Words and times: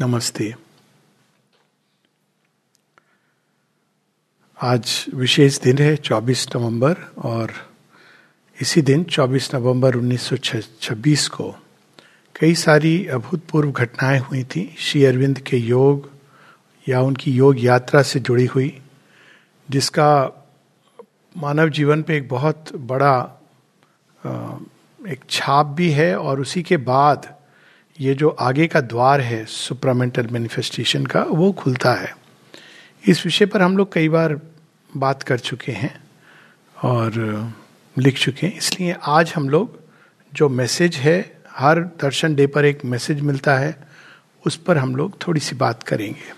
नमस्ते। 0.00 0.54
आज 4.62 5.04
विशेष 5.14 5.58
दिन 5.60 5.78
है 5.78 5.96
24 5.96 6.46
नवंबर 6.56 6.96
और 7.18 7.52
इसी 8.60 8.82
दिन 8.82 9.04
24 9.04 9.54
नवंबर 9.54 9.96
1926 9.96 11.26
को 11.28 11.50
कई 12.40 12.54
सारी 12.54 13.06
अभूतपूर्व 13.06 13.72
घटनाएँ 13.72 14.20
हुई 14.20 14.44
थी। 14.44 14.76
श्री 14.78 15.04
अरविंद 15.04 15.38
के 15.38 15.56
योग 15.56 16.10
या 16.88 17.00
उनकी 17.00 17.32
योग 17.32 17.64
यात्रा 17.64 18.02
से 18.02 18.20
जुड़ी 18.20 18.46
हुई, 18.46 18.80
जिसका 19.70 20.10
मानव 21.36 21.68
जीवन 21.68 22.02
पे 22.02 22.16
एक 22.16 22.28
बहुत 22.28 22.76
बड़ा 22.76 23.14
एक 25.08 25.20
छाप 25.30 25.66
भी 25.66 25.90
है 25.90 26.16
और 26.18 26.40
उसी 26.40 26.62
के 26.62 26.76
बाद 26.76 27.41
ये 27.98 28.14
जो 28.14 28.28
आगे 28.40 28.66
का 28.66 28.80
द्वार 28.80 29.20
है 29.20 29.44
सुप्रामेंटल 29.44 30.26
मैनिफेस्टेशन 30.26 31.06
का, 31.06 31.22
वो 31.22 31.52
खुलता 31.52 31.92
है। 31.94 32.14
इस 33.04 33.24
विषय 33.24 33.46
पर 33.46 33.62
हम 33.62 33.76
लोग 33.76 33.92
कई 33.92 34.08
बार 34.08 34.40
बात 34.90 35.22
कर 35.22 35.38
चुके 35.40 35.72
हैं 35.72 35.94
और 36.76 37.52
लिख 37.96 38.18
चुके 38.18 38.46
हैं। 38.46 38.56
इसलिए 38.56 38.96
आज 39.02 39.32
हम 39.36 39.48
लोग 39.48 39.78
जो 40.32 40.48
मैसेज 40.48 40.96
है, 40.96 41.42
हर 41.50 41.80
दर्शन 42.00 42.34
डे 42.34 42.46
पर 42.46 42.64
एक 42.64 42.84
मैसेज 42.84 43.20
मिलता 43.20 43.56
है, 43.58 43.76
उस 44.44 44.56
पर 44.56 44.78
हम 44.78 44.96
लोग 44.96 45.16
थोड़ी 45.26 45.40
सी 45.40 45.56
बात 45.56 45.82
करेंगे। 45.82 46.32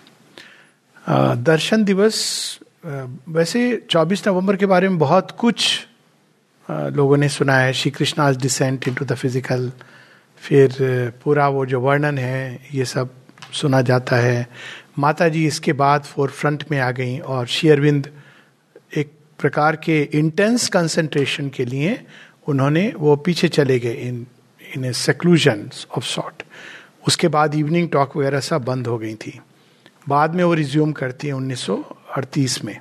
दर्शन 1.44 1.84
दिवस 1.84 2.58
वैसे 2.84 3.86
24 3.90 4.26
नवंबर 4.28 4.56
के 4.56 4.66
बारे 4.66 4.88
में 4.88 4.98
बहुत 4.98 5.30
कुछ 5.30 5.86
लोगों 6.68 7.16
ने 7.16 7.28
सुना 7.28 7.56
है। 7.56 7.72
Shri 7.72 7.90
Krishna's 7.90 8.36
descent 8.36 8.88
into 8.88 9.04
the 9.04 9.14
physical 9.14 9.70
फिर 10.44 10.72
पूरा 11.24 11.48
वो 11.48 11.66
जो 11.66 11.80
वर्णन 11.80 12.18
है, 12.18 12.60
ये 12.74 12.84
सब 12.84 13.10
सुना 13.52 13.80
जाता 13.80 14.16
है। 14.16 14.48
माता 14.98 15.28
जी 15.28 15.46
इसके 15.46 15.72
बाद 15.72 16.02
फोर 16.02 16.30
फ्रंट 16.30 16.64
में 16.70 16.78
आ 16.78 16.90
गई 16.90 17.18
और 17.18 17.46
शेयरविंद 17.46 18.08
एक 18.96 19.12
प्रकार 19.38 19.76
के 19.76 20.00
इंटेंस 20.14 20.68
कंसंट्रेशन 20.68 21.48
के 21.48 21.64
लिए 21.64 21.98
उन्होंने 22.46 22.92
वो 22.96 23.16
पीछे 23.16 23.48
चले 23.48 23.78
गए 23.78 23.94
in 24.02 24.26
in 24.76 24.84
a 24.84 24.92
seclusion 24.92 25.68
of 25.96 26.04
sort 26.04 26.42
उसके 27.06 27.28
बाद 27.28 27.54
इवनिंग 27.54 27.88
टॉक 27.88 28.16
वगैरह 28.16 28.40
सब 28.40 28.64
बंद 28.64 28.86
हो 28.86 28.98
गई 28.98 29.14
थी। 29.14 29.38
बाद 30.08 30.34
में 30.34 30.44
वो 30.44 30.54
रिज्यूम 30.54 30.92
करती 30.92 31.26
है 31.26 31.32
उन्नीस 31.32 31.60
सौ 31.60 31.76
अड़तीस 32.16 32.64
में। 32.64 32.76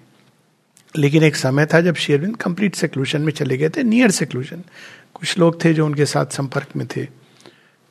लेकिन 0.96 1.24
एक 1.24 1.36
समय 1.36 1.66
था 1.66 1.82
जब 1.82 1.96
शेयरविंद 1.96 2.36
कंप्लीट 2.38 2.76
सेक्लूशन 2.76 3.22
में 3.22 3.32
चले 3.34 3.58
गए 3.58 3.70
थे 3.70 3.84
नियर 3.84 4.12
सेक्लूशन 4.12 4.64
कुछ 5.14 5.38
लोग 5.40 5.64
थे 5.66 5.74
जो 5.74 5.86
उनके 5.86 6.06
साथ 6.06 6.26
संपर्क 6.26 6.76
में 6.76 6.88
थे। 6.88 7.23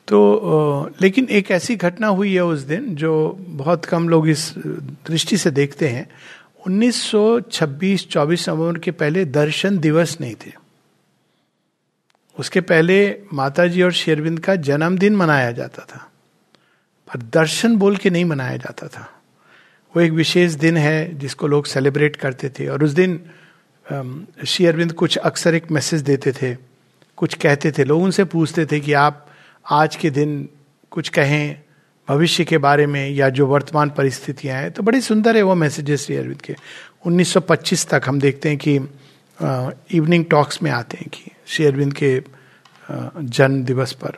तो 0.07 0.91
लेकिन 1.01 1.27
एक 1.29 1.51
ऐसी 1.51 1.75
घटना 1.75 2.07
हुई 2.07 2.33
है 2.33 2.43
उस 2.45 2.59
दिन 2.61 2.95
जो 2.95 3.13
बहुत 3.39 3.85
कम 3.85 4.09
लोग 4.09 4.27
इस 4.29 4.53
दृष्टि 4.57 5.37
से 5.37 5.51
देखते 5.51 5.87
हैं। 5.89 6.07
1926 6.67 8.07
24 8.07 8.49
नवंबर 8.49 8.79
के 8.79 8.91
पहले 8.91 9.25
दर्शन 9.25 9.77
दिवस 9.79 10.17
नहीं 10.21 10.35
थे। 10.35 10.51
उसके 12.37 12.61
पहले 12.61 12.97
माता 13.33 13.67
जी 13.67 13.81
और 13.81 13.91
शेरविंद 13.93 14.39
का 14.39 14.55
जन्मदिन 14.57 15.15
मनाया 15.15 15.51
जाता 15.51 15.85
था। 15.85 16.09
पर 17.07 17.21
दर्शन 17.33 17.75
बोल 17.77 17.97
के 17.97 18.09
नहीं 18.09 18.25
मनाया 18.25 18.57
जाता 18.57 18.87
था। 18.87 19.09
वो 19.93 20.01
एक 20.01 20.11
विशेष 20.11 20.51
दिन 20.53 20.77
है 20.77 21.17
जिसको 21.19 21.47
लोग 21.47 21.65
सेलिब्रेट 21.65 22.15
करते 22.15 22.49
थे 22.49 22.67
और 22.67 22.83
उस 22.83 22.91
दिन 22.91 23.19
श्री 23.85 24.65
अरविंद 24.65 24.93
कुछ 24.93 25.17
अक्सर 25.17 25.55
एक 25.55 25.71
मैसेज 25.71 26.01
देते 26.01 26.31
थे, 26.31 26.55
कुछ 27.17 27.33
कहते 27.33 27.71
थे। 27.71 27.83
लोग 27.83 28.01
उनसे 28.03 28.23
पूछते 28.25 28.65
थे 28.65 28.79
कि 28.79 28.93
आप 28.93 29.27
आज 29.65 29.95
के 29.95 30.09
दिन 30.09 30.47
कुछ 30.91 31.09
कहें, 31.09 31.57
भविष्य 32.07 32.43
के 32.45 32.57
बारे 32.57 32.85
में, 32.87 33.09
या 33.09 33.29
जो 33.29 33.45
वर्तमान 33.47 33.89
परिस्थितियाँ 33.89 34.57
हैं 34.61 34.71
तो 34.71 34.83
बड़ी 34.83 35.01
सुंदर 35.01 35.37
है 35.37 35.41
वो 35.41 35.55
मैसेजेस 35.55 36.05
श्री 36.05 36.15
अरविंद 36.15 36.41
के। 36.41 36.55
1925 37.05 37.87
तक 37.89 38.01
हम 38.05 38.19
देखते 38.19 38.49
हैं 38.49 38.57
कि 38.57 38.75
इवनिंग 39.97 40.25
टॉक्स 40.25 40.61
में 40.63 40.69
आते 40.71 40.97
हैं 40.97 41.09
कि 41.09 41.31
श्री 41.47 41.65
अरविंद 41.65 41.93
के 41.93 42.21
जन्म 43.19 43.63
दिवस 43.63 43.93
पर। 43.93 44.17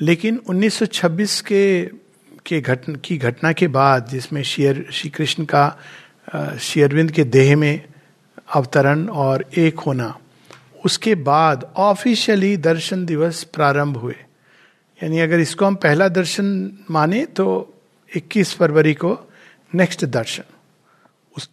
लेकिन 0.00 0.40
1926 0.48 1.40
के 1.40 1.82
के 2.46 2.60
घटना 2.60 2.94
की 3.04 3.16
घटना 3.18 3.52
के 3.52 3.68
बाद 3.68 4.08
जिसमें 4.08 4.42
शेयर 4.42 4.86
श्री 4.92 5.10
कृष्ण 5.10 5.44
का 5.44 5.68
श्री 6.60 6.82
अरविंद 6.82 7.10
के 7.10 7.24
देह 7.24 7.56
में 7.56 7.82
अवतरण 8.54 9.06
और 9.08 9.44
एक 9.58 9.80
होना 9.80 10.14
उसके 10.84 11.14
बाद 11.14 11.72
ऑफिशियली 11.76 12.56
दर्शन 12.56 13.06
दिवस 13.06 13.44
प्रारंभ 13.44 13.96
हुए। 13.96 14.16
यानी 15.02 15.18
अगर 15.18 15.40
इसको 15.40 15.64
हम 15.64 15.74
पहला 15.74 16.08
दर्शन 16.08 16.72
माने 16.90 17.26
तो 17.26 17.74
21 18.16 18.56
फरवरी 18.56 18.94
को 18.94 19.32
नेक्स्ट 19.74 20.04
दर्शन। 20.04 20.42
उस, 21.36 21.50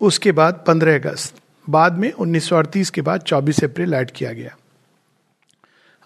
उसके 0.00 0.32
बाद 0.32 0.64
15 0.66 0.94
अगस्त। 0.94 1.34
बाद 1.68 1.92
में 1.92 2.12
1938 2.12 2.90
के 2.90 3.00
बाद 3.00 3.20
24 3.20 3.64
अप्रैल 3.64 3.94
ऐड 3.94 4.10
किया 4.10 4.32
गया। 4.32 4.56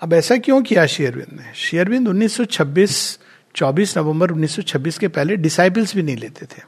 अब 0.01 0.13
ऐसा 0.13 0.37
क्यों 0.37 0.63
किया 0.63 0.87
शेयरविंद 0.87 1.41
ने? 1.41 1.53
शेयरविंद 1.55 2.09
1926 2.09 3.19
24 3.55 3.99
नवंबर 3.99 4.31
1926 4.31 4.99
के 4.99 5.09
पहले 5.09 5.37
डिसाइपल्स 5.37 5.97
भी 5.97 6.03
नहीं 6.03 6.17
लेते 6.17 6.47
थे। 6.47 6.63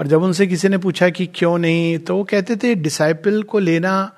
और 0.00 0.06
जब 0.06 0.22
उनसे 0.22 0.46
किसी 0.46 0.68
ने 0.68 0.78
पूछा 0.78 1.08
कि 1.08 1.26
क्यों 1.26 1.58
नहीं 1.58 1.98
तो 1.98 2.16
वो 2.16 2.24
कहते 2.24 2.56
थे 2.56 2.74
डिसाइपल 2.74 3.42
को 3.42 3.58
लेना 3.58 4.12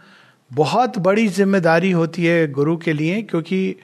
बहुत 0.51 0.99
बड़ी 0.99 1.27
ज़िम्मेदारी 1.31 1.91
होती 1.91 2.25
है 2.25 2.47
गुरु 2.49 2.77
के 2.79 2.93
लिए, 2.93 3.21
क्योंकि 3.23 3.77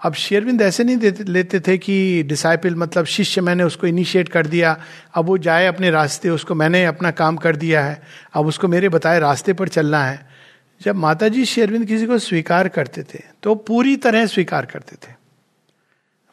अब 0.00 0.14
शेरविंद 0.14 0.62
ऐसे 0.62 0.84
नहीं 0.84 0.96
देते 0.96 1.24
लेते 1.24 1.60
थे 1.60 1.76
कि 1.78 2.22
डिसाइपल 2.22 2.74
मतलब 2.76 3.04
शिष्य 3.06 3.40
मैंने 3.40 3.64
उसको 3.64 3.86
इनिशिएट 3.86 4.28
कर 4.28 4.46
दिया, 4.46 4.76
अब 5.14 5.26
वो 5.26 5.36
जाए 5.38 5.66
अपने 5.66 5.90
रास्ते, 5.90 6.28
उसको 6.30 6.54
मैंने 6.54 6.84
अपना 6.86 7.10
काम 7.12 7.36
कर 7.38 7.56
दिया 7.56 7.84
है, 7.84 8.00
अब 8.34 8.46
उसको 8.46 8.68
मेरे 8.68 8.88
बताए 8.88 9.18
रास्ते 9.20 9.52
पर 9.52 9.68
चलना 9.70 10.04
है। 10.04 10.28
जब 10.80 10.96
माता 10.96 11.28
जी 11.28 11.44
शेरविंद 11.46 11.86
किसी 11.86 12.06
को 12.06 12.18
स्वीकार 12.20 12.68
करते 12.70 13.02
थे 13.04 13.18
तो 13.42 13.54
पूरी 13.54 13.96
तरह 13.98 14.26
स्वीकार 14.26 14.66
करते 14.66 14.96
थे। 14.98 15.14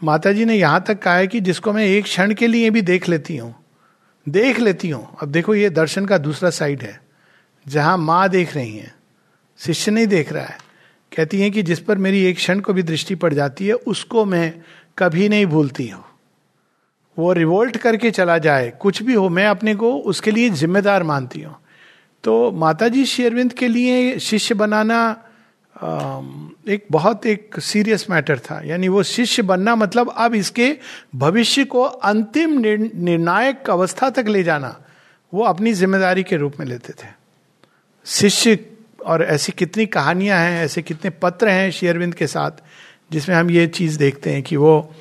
माता 0.01 0.31
जी 0.31 0.45
ने 0.45 0.55
यहाँ 0.55 0.83
तक 0.87 0.99
कहा 0.99 1.15
है 1.15 1.27
कि 1.27 1.39
जिसको 1.41 1.73
मैं 1.73 1.85
एक 1.85 2.03
क्षण 2.03 2.33
के 2.33 2.47
लिए 2.47 2.69
भी 2.69 2.81
देख 2.83 3.09
लेती 3.09 3.37
हूँ, 3.37 3.53
देख 4.27 4.59
लेती 4.59 4.89
हूँ। 4.89 5.17
अब 5.21 5.29
देखो 5.29 5.55
ये 5.55 5.69
दर्शन 5.71 6.05
का 6.05 6.17
दूसरा 6.19 6.49
साइड 6.51 6.83
है, 6.83 6.99
जहाँ 7.65 7.97
माँ 7.99 8.27
देख 8.29 8.55
रही 8.55 8.75
हैं। 8.75 8.93
शिष्य 9.59 9.91
नहीं 9.91 10.07
देख 10.07 10.31
रहा 10.33 10.45
है। 10.45 10.57
कहती 11.11 11.41
हैं 11.41 11.51
कि 11.51 11.63
जिस 11.63 11.79
पर 11.79 11.97
मेरी 11.97 12.23
एक 12.25 12.35
क्षण 12.35 12.59
को 12.59 12.73
भी 12.73 12.83
दृष्टि 12.83 13.15
पड़ 13.15 13.33
जाती 13.33 13.67
है, 13.67 13.73
उसको 13.73 14.25
मैं 14.25 14.53
कभी 14.97 15.29
नहीं 15.29 15.45
भूलती 15.45 15.87
हूँ। 15.87 16.03
वो 17.17 17.31
रिवोल्ट 17.33 17.77
करके 17.77 18.11
चला 18.11 18.37
जाए, 18.37 18.69
कुछ 18.79 19.01
भी 19.03 19.13
हो, 19.13 19.29
मैं 19.29 19.45
अपने 19.47 19.75
को 19.75 19.93
उसके 20.03 20.31
लिए 20.31 20.49
जिम्मेदार 20.51 21.03
मानती 21.03 21.41
हूँ। 21.41 21.55
तो 22.23 22.51
माता 22.53 22.87
जी 22.87 23.05
शेरविंद 23.05 23.53
के 23.53 23.67
लिए 23.67 24.19
शिष्य 24.19 24.55
बनाना 24.55 24.99
एक 25.75 26.85
बहुत 26.91 27.25
एक 27.25 27.59
सीरियस 27.59 28.09
मैटर 28.09 28.39
था। 28.39 28.61
यानी 28.65 28.87
वो 28.87 29.03
शिष्य 29.05 29.41
बनना 29.43 29.75
मतलब 29.75 30.09
अब 30.09 30.35
इसके 30.35 30.71
भविष्य 31.15 31.63
को 31.65 31.81
अंतिम 31.81 32.57
निर्णायक 32.59 33.69
अवस्था 33.69 34.09
तक 34.09 34.27
ले 34.27 34.43
जाना, 34.43 34.75
वो 35.33 35.43
अपनी 35.43 35.73
ज़िम्मेदारी 35.73 36.23
के 36.23 36.37
रूप 36.37 36.59
में 36.59 36.65
लेते 36.67 36.93
थे। 36.93 37.07
शिष्य 38.05 38.55
और 39.05 39.23
ऐसी 39.23 39.51
कितनी 39.51 39.85
कहानियाँ 39.85 40.39
हैं, 40.39 40.63
ऐसे 40.65 40.81
कितने 40.81 41.09
पत्र 41.21 41.49
हैं 41.49 41.71
शेयरविंद 41.71 42.13
के 42.15 42.27
साथ, 42.27 42.51
जिसमें 43.11 43.35
हम 43.35 43.51
ये 43.51 43.67
चीज़ 43.67 43.97
देखते 43.99 44.33
हैं 44.33 44.43
कि 44.43 44.55
वो 44.55 44.93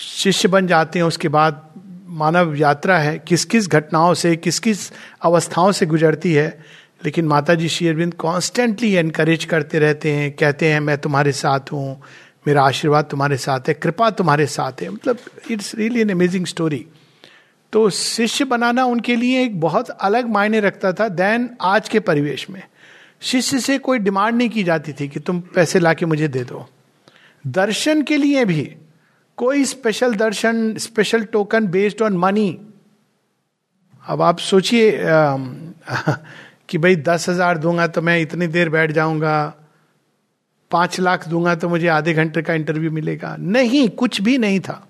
शिष्य 0.00 0.48
बन 0.48 0.66
जाते 0.66 0.98
हैं, 0.98 1.06
उसके 1.06 1.28
बाद 1.28 1.62
मानव 2.14 2.54
यात्रा 2.54 2.98
है 2.98 3.18
किस 3.18 3.44
किस 3.44 3.68
घटनाओं 3.68 4.14
से 4.14 4.34
किस 4.36 4.58
किस 4.58 4.90
अवस्थाओं 5.22 5.72
से 5.72 5.86
गुजरती 5.86 6.32
है। 6.32 6.48
लेकिन 7.04 7.24
माता 7.24 7.54
जी 7.54 7.68
शेयरविंद 7.68 8.14
कॉन्स्टेंटली 8.14 8.92
एनकरेज 8.94 9.44
करते 9.44 9.78
रहते 9.78 10.12
हैं, 10.12 10.30
कहते 10.32 10.68
हैं, 10.68 10.80
मैं 10.80 10.98
तुम्हारे 10.98 11.32
साथ 11.32 11.72
हूँ, 11.72 12.02
मेरा 12.46 12.62
आशीर्वाद 12.62 13.04
तुम्हारे 13.04 13.36
साथ 13.36 13.68
है, 13.68 13.74
कृपा 13.74 14.10
तुम्हारे 14.10 14.46
साथ 14.46 14.82
है। 14.82 14.88
मतलब 14.90 15.18
it's 15.50 15.74
really 15.74 16.00
an 16.00 16.10
amazing 16.10 16.46
story 16.46 16.86
तो 17.72 17.88
शिष्य 17.90 18.44
बनाना 18.44 18.84
उनके 18.84 19.16
लिए 19.16 19.42
एक 19.42 19.60
बहुत 19.60 19.88
अलग 19.90 20.28
मायने 20.28 20.60
रखता 20.60 20.92
था 20.92 21.08
देन 21.10 21.48
आज 21.60 21.88
के 21.88 22.00
परिवेश 22.00 22.48
में। 22.50 22.62
शिष्य 23.24 23.58
से 23.58 23.78
कोई 23.78 23.98
डिमांड 23.98 24.36
नहीं 24.36 24.48
की 24.50 24.64
जाती 24.64 24.92
थी 24.92 25.08
कि 25.08 25.20
तुम 25.20 25.40
पैसे 25.54 25.78
ला 25.78 25.92
के 25.94 26.06
मुझे 26.06 26.28
दे 26.28 26.44
दो। 26.44 26.66
दर्शन 27.44 28.02
के 28.02 28.16
लिए 28.16 28.44
भी 28.44 28.62
कोई 29.38 29.64
special 29.64 30.14
Darshan 30.14 30.76
special 30.78 31.24
token 31.24 31.66
based 31.66 32.02
on 32.02 32.16
money 32.16 32.50
अब 34.04 34.22
आप 34.22 34.38
सोचिए 34.38 34.98
कि 36.68 36.78
भाई 36.78 36.96
दस 36.98 37.28
हज़ार 37.28 37.58
दूँगा 37.58 37.86
तो 37.86 38.02
मैं 38.02 38.18
इतनी 38.20 38.46
देर 38.46 38.68
बैठ 38.68 38.92
जाऊँगा, 38.92 39.54
पाँच 40.70 41.00
लाख 41.00 41.26
दूँगा 41.28 41.54
तो 41.54 41.68
मुझे 41.68 41.86
आधे 41.88 42.12
घंटे 42.14 42.42
का 42.42 42.54
इंटरव्यू 42.54 42.90
मिलेगा। 42.90 43.34
नहीं, 43.38 43.88
कुछ 43.88 44.20
भी 44.20 44.38
नहीं 44.38 44.60
था। 44.60 44.86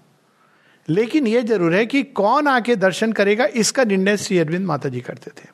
लेकिन 0.89 1.27
यह 1.27 1.43
ज़रूर 1.43 1.75
है 1.75 1.87
कि 1.87 2.03
कौन 2.03 2.49
आके 2.49 2.77
दर्शन 2.77 3.13
करेगा, 3.13 3.45
इसका 3.47 3.85
निर्णय 3.85 4.17
श्री 4.17 4.39
अरविंद 4.39 4.67
माता 4.67 4.89
जी 4.89 5.01
करते 5.01 5.31
थे। 5.31 5.54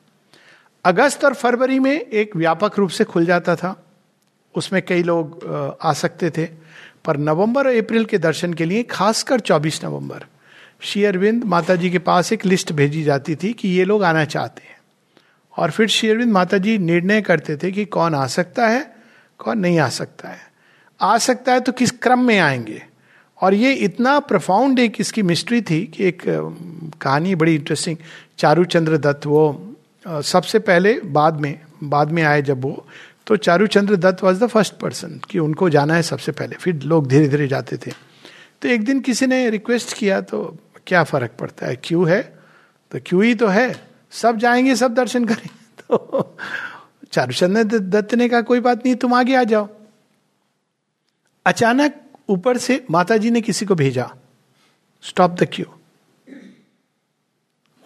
अगस्त 0.85 1.25
और 1.25 1.33
फरवरी 1.33 1.79
में 1.79 1.99
एक 2.01 2.35
व्यापक 2.35 2.77
रूप 2.77 2.89
से 2.89 3.03
खुल 3.03 3.25
जाता 3.25 3.55
था। 3.55 3.85
उसमें 4.55 4.81
कई 4.81 5.03
लोग 5.03 5.77
आ 5.83 5.93
सकते 5.93 6.29
थे। 6.29 6.45
पर 7.05 7.17
नवंबर 7.17 7.67
और 7.67 7.75
अप्रैल 7.75 8.05
के 8.05 8.17
दर्शन 8.17 8.53
के 8.53 8.65
लिए 8.65 8.83
खासकर 8.83 9.39
24 9.39 9.83
नवंबर, 9.83 10.23
श्री 10.81 11.03
अरविंद 11.03 11.43
माता 11.43 11.75
जी 11.75 11.89
के 11.89 11.99
पास 11.99 12.33
एक 12.33 12.45
लिस्ट 12.45 12.71
भेजी 12.71 13.03
जाती 13.03 13.35
थी 13.35 13.53
कि 13.53 13.69
ये 13.69 13.85
लोग 13.85 14.03
आना 14.03 14.25
चाहते 14.25 14.61
हैं। 14.61 14.77
और 15.57 15.71
फिर 15.71 15.87
श्री 15.87 16.09
अरविंद 16.09 16.31
माता 16.31 16.57
जी 16.57 16.77
निर्णय 16.77 17.21
करते 17.21 17.57
थे 17.57 17.71
कि 17.71 17.85
कौन 17.85 18.15
आ 18.15 18.27
सकता 18.27 18.67
है, 18.67 18.95
कौन 19.39 19.59
नहीं 19.59 19.79
आ 19.79 19.89
सकता 19.89 20.29
है। 20.29 20.51
आ 21.01 21.17
सकता 21.17 21.53
है 21.53 21.59
तो 21.59 21.71
किस 21.71 21.91
क्रम 21.91 22.19
में 22.19 22.39
आएँगे? 22.39 22.83
और 23.41 23.53
ये 23.53 23.73
इतना 23.73 24.19
प्रफाउंड 24.19 24.79
एक 24.79 24.95
इसकी 24.99 25.21
मिस्ट्री 25.23 25.61
थी 25.61 25.85
कि 25.87 26.07
एक 26.07 26.21
कहानी 27.01 27.35
बड़ी 27.35 27.55
इंटरेस्टिंग 27.55 27.97
चारू 28.37 28.63
चंद्र 28.65 28.97
दत्त, 28.97 29.25
वो 29.25 29.70
सबसे 30.07 30.59
पहले 30.59 30.99
बाद 30.99 31.33
में 31.33 31.59
बाद 31.83 32.11
में 32.11 32.23
आए 32.23 32.41
जब 32.41 32.61
वो 32.61 32.87
तो 33.27 33.37
Charu 33.37 33.67
Chandra 33.67 33.95
Dutt 33.95 34.23
was 34.23 34.43
the 34.43 34.47
first 34.47 34.73
person 34.73 35.21
कि 35.29 35.39
उनको 35.39 35.69
जाना 35.69 35.93
है 35.93 36.03
सबसे 36.03 36.31
पहले। 36.31 36.55
फिर 36.55 36.75
लोग 36.75 37.07
धीरे 37.07 37.27
धीरे 37.27 37.47
जाते 37.47 37.77
थे। 37.77 37.91
तो 38.61 38.67
एक 38.67 38.85
दिन 38.85 38.99
किसी 38.99 39.27
ने 39.27 39.49
रिक्वेस्ट 39.49 39.97
किया 39.97 40.21
तो 40.21 40.57
क्या 40.87 41.03
फ़र्क 41.03 41.31
पड़ता 41.39 41.67
है? 41.67 41.75
क्यों 41.75 42.09
है? 42.09 42.39
तो 42.91 42.99
क्यों 43.05 43.23
ही 43.23 43.35
तो 43.35 43.47
है। 43.47 43.87
सब 44.11 44.37
जाएँगे, 44.37 44.75
सब 44.75 44.93
दर्शन 44.93 45.25
करेंगे। 45.25 45.49
तो 45.81 46.37
चारुचंद्र 47.11 47.79
दत्त 47.79 48.13
ने 48.13 48.29
कहा, 48.29 48.41
कोई 48.41 48.59
बात 48.59 48.85
नहीं, 48.85 48.95
तुम 48.95 49.13
आगे 49.13 49.35
आ 49.35 49.43
जाओ। 49.43 49.69
अचानक 51.45 51.95
ऊपर 52.29 52.57
से 52.57 52.85
माता 52.91 53.17
जी 53.17 53.31
ने 53.31 53.41
किसी 53.41 53.65
को 53.65 53.75
भेजा। 53.75 54.13
स्टॉप 55.01 55.31
द 55.31 55.47
क्यू 55.53 55.65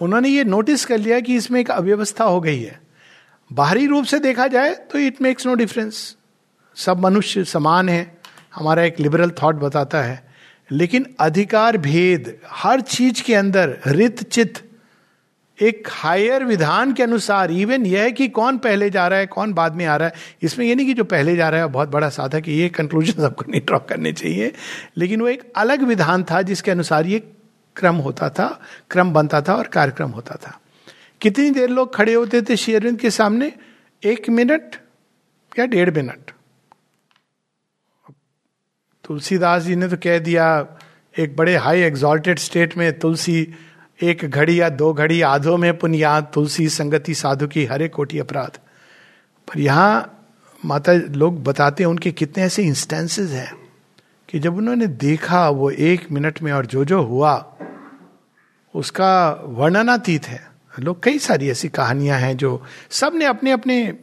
उन्होंने 0.02 0.30
ये 0.30 0.44
नोटिस 0.44 0.86
कर 0.86 0.98
लिया 0.98 1.20
कि 1.20 1.36
इसमें 1.36 1.60
एक 1.60 1.72
अव्यवस्था 1.72 2.24
हो 2.24 2.42
गई 2.42 2.62
है। 2.62 2.80
बाहरी 3.54 3.88
रूप 3.88 4.06
से 4.06 4.20
देखा 4.20 4.48
जाए 4.48 4.74
तो 4.92 5.00
इट 5.00 5.22
मेक्स 5.22 5.46
नो 5.48 5.56
डिफरेंस 5.56 6.16
सब 6.76 7.00
मनुष्य 7.00 7.44
समान 7.44 7.90
है, 7.90 8.18
हमारा 8.56 8.84
एक 8.84 9.00
लिबरल 9.00 9.32
थॉट 9.44 9.56
बताता 9.56 10.02
है। 10.02 10.24
लेकिन 10.72 11.06
अधिकार 11.20 11.78
भेद, 11.78 12.38
हर 12.48 12.82
चीज़ 12.82 13.24
के 13.24 13.36
अंदर 13.36 13.78
रित 13.88 14.24
चित, 14.24 14.60
एक 15.62 15.88
हायर 15.92 16.44
विधान 16.44 16.94
के 16.94 17.04
अनुसार 17.04 17.52
इवन 17.52 17.86
यह 17.86 18.02
है 18.02 18.12
कि 18.12 18.28
कौन 18.28 18.58
पहले 18.58 18.90
जा 18.90 19.08
रहा 19.08 19.20
है, 19.20 19.26
कौन 19.26 19.54
बाद 19.54 19.76
में 19.76 19.86
आ 19.86 19.96
रहा 19.96 20.08
है। 20.08 20.14
इसमें 20.42 20.66
यह 20.66 20.76
नहीं 20.76 20.86
कि 20.86 20.94
जो 20.94 21.04
पहले 21.04 21.36
जा 21.36 21.50
रहा 21.50 21.60
है, 21.60 21.68
बहुत 21.68 21.90
बड़ा 21.90 22.10
साधक 22.10 22.48
है, 22.48 22.54
ये 22.54 22.70
कंक्लूजन 22.70 23.14
सबको 23.24 23.46
नहीं 23.52 23.62
ड्रॉ 23.62 23.80
करने 23.80 24.14
चाहिए। 24.14 24.52
लेकिन 24.98 25.22
वो 25.22 25.28
एक 25.28 25.54
अलग 25.56 25.84
विधान 25.84 26.24
था 26.24 26.42
जिसके 26.42 26.72
अनुसार 26.72 27.06
ये 27.06 27.32
क्रम 27.78 27.96
होता 27.96 28.30
था, 28.30 28.62
क्रम 28.92 29.14
बनता 29.14 29.42
था 29.42 29.56
और 29.56 29.68
कार्यक्रम 29.68 30.10
होता 30.10 30.36
था। 30.36 30.60
कितनी 31.22 31.50
देर 31.50 31.70
लोग 31.70 31.96
खड़े 31.96 32.14
होते 32.14 32.42
थे 32.42 32.56
शेरविंद 32.56 33.00
के 33.00 33.12
सामने? 33.12 33.54
एक 34.04 34.30
मिनट 34.30 34.76
या 35.60 35.66
डेढ़ 35.66 35.92
मिनट? 35.96 36.32
तुलसीदास 39.04 39.64
जी 39.64 39.76
ने 39.76 39.88
तो 39.88 39.98
कह 39.98 40.20
दिया, 40.20 40.68
एक 41.20 41.36
बड़े 41.36 41.56
हाई 41.56 41.82
एग्जॉल्टेड 41.82 42.40
स्टेट 42.40 42.78
में 42.78 43.00
तुलसी, 43.00 43.54
एक 44.04 44.26
घड़ी 44.26 44.62
या 44.62 44.70
दो 44.70 44.94
घड़ी 44.94 45.22
आधो 45.22 45.58
में 45.58 45.78
पुनिया 45.78 46.22
तुलसी 46.22 46.70
संगति 46.70 47.14
साधु 47.14 47.48
की 47.48 47.66
हरे 47.66 47.88
कोटि 47.88 48.20
अपराध। 48.20 48.58
पर 49.48 49.60
यहाँ 49.60 50.12
माता, 50.66 50.94
लोग 50.94 51.44
बताते 51.44 51.84
हैं 51.84 51.90
उनके 51.90 52.12
कितने 52.12 52.44
ऐसे 52.44 52.64
इंस्टेंसेस 52.64 53.32
हैं 53.32 53.54
कि 54.30 54.40
जब 54.40 54.58
उन्होंने 54.58 54.88
देखा 54.88 55.50
वो 55.50 55.70
एक 55.70 56.12
मिनट 56.12 56.42
में 56.42 56.52
और 56.52 56.66
जो 56.66 56.86
जो 56.86 57.02
हुआ 57.02 57.58
उसका 58.76 59.42
वर्णनातीत 59.46 60.28
है। 60.28 60.42
लोग 60.80 61.04
कई 61.04 61.20
सारी 61.20 61.50
ऐसी 61.50 61.70
कहानियाँ 61.70 62.20
हैं 62.20 62.38
जो 62.38 62.62
सबने 62.90 63.26
अपने 63.26 63.52
अपने 63.52 63.94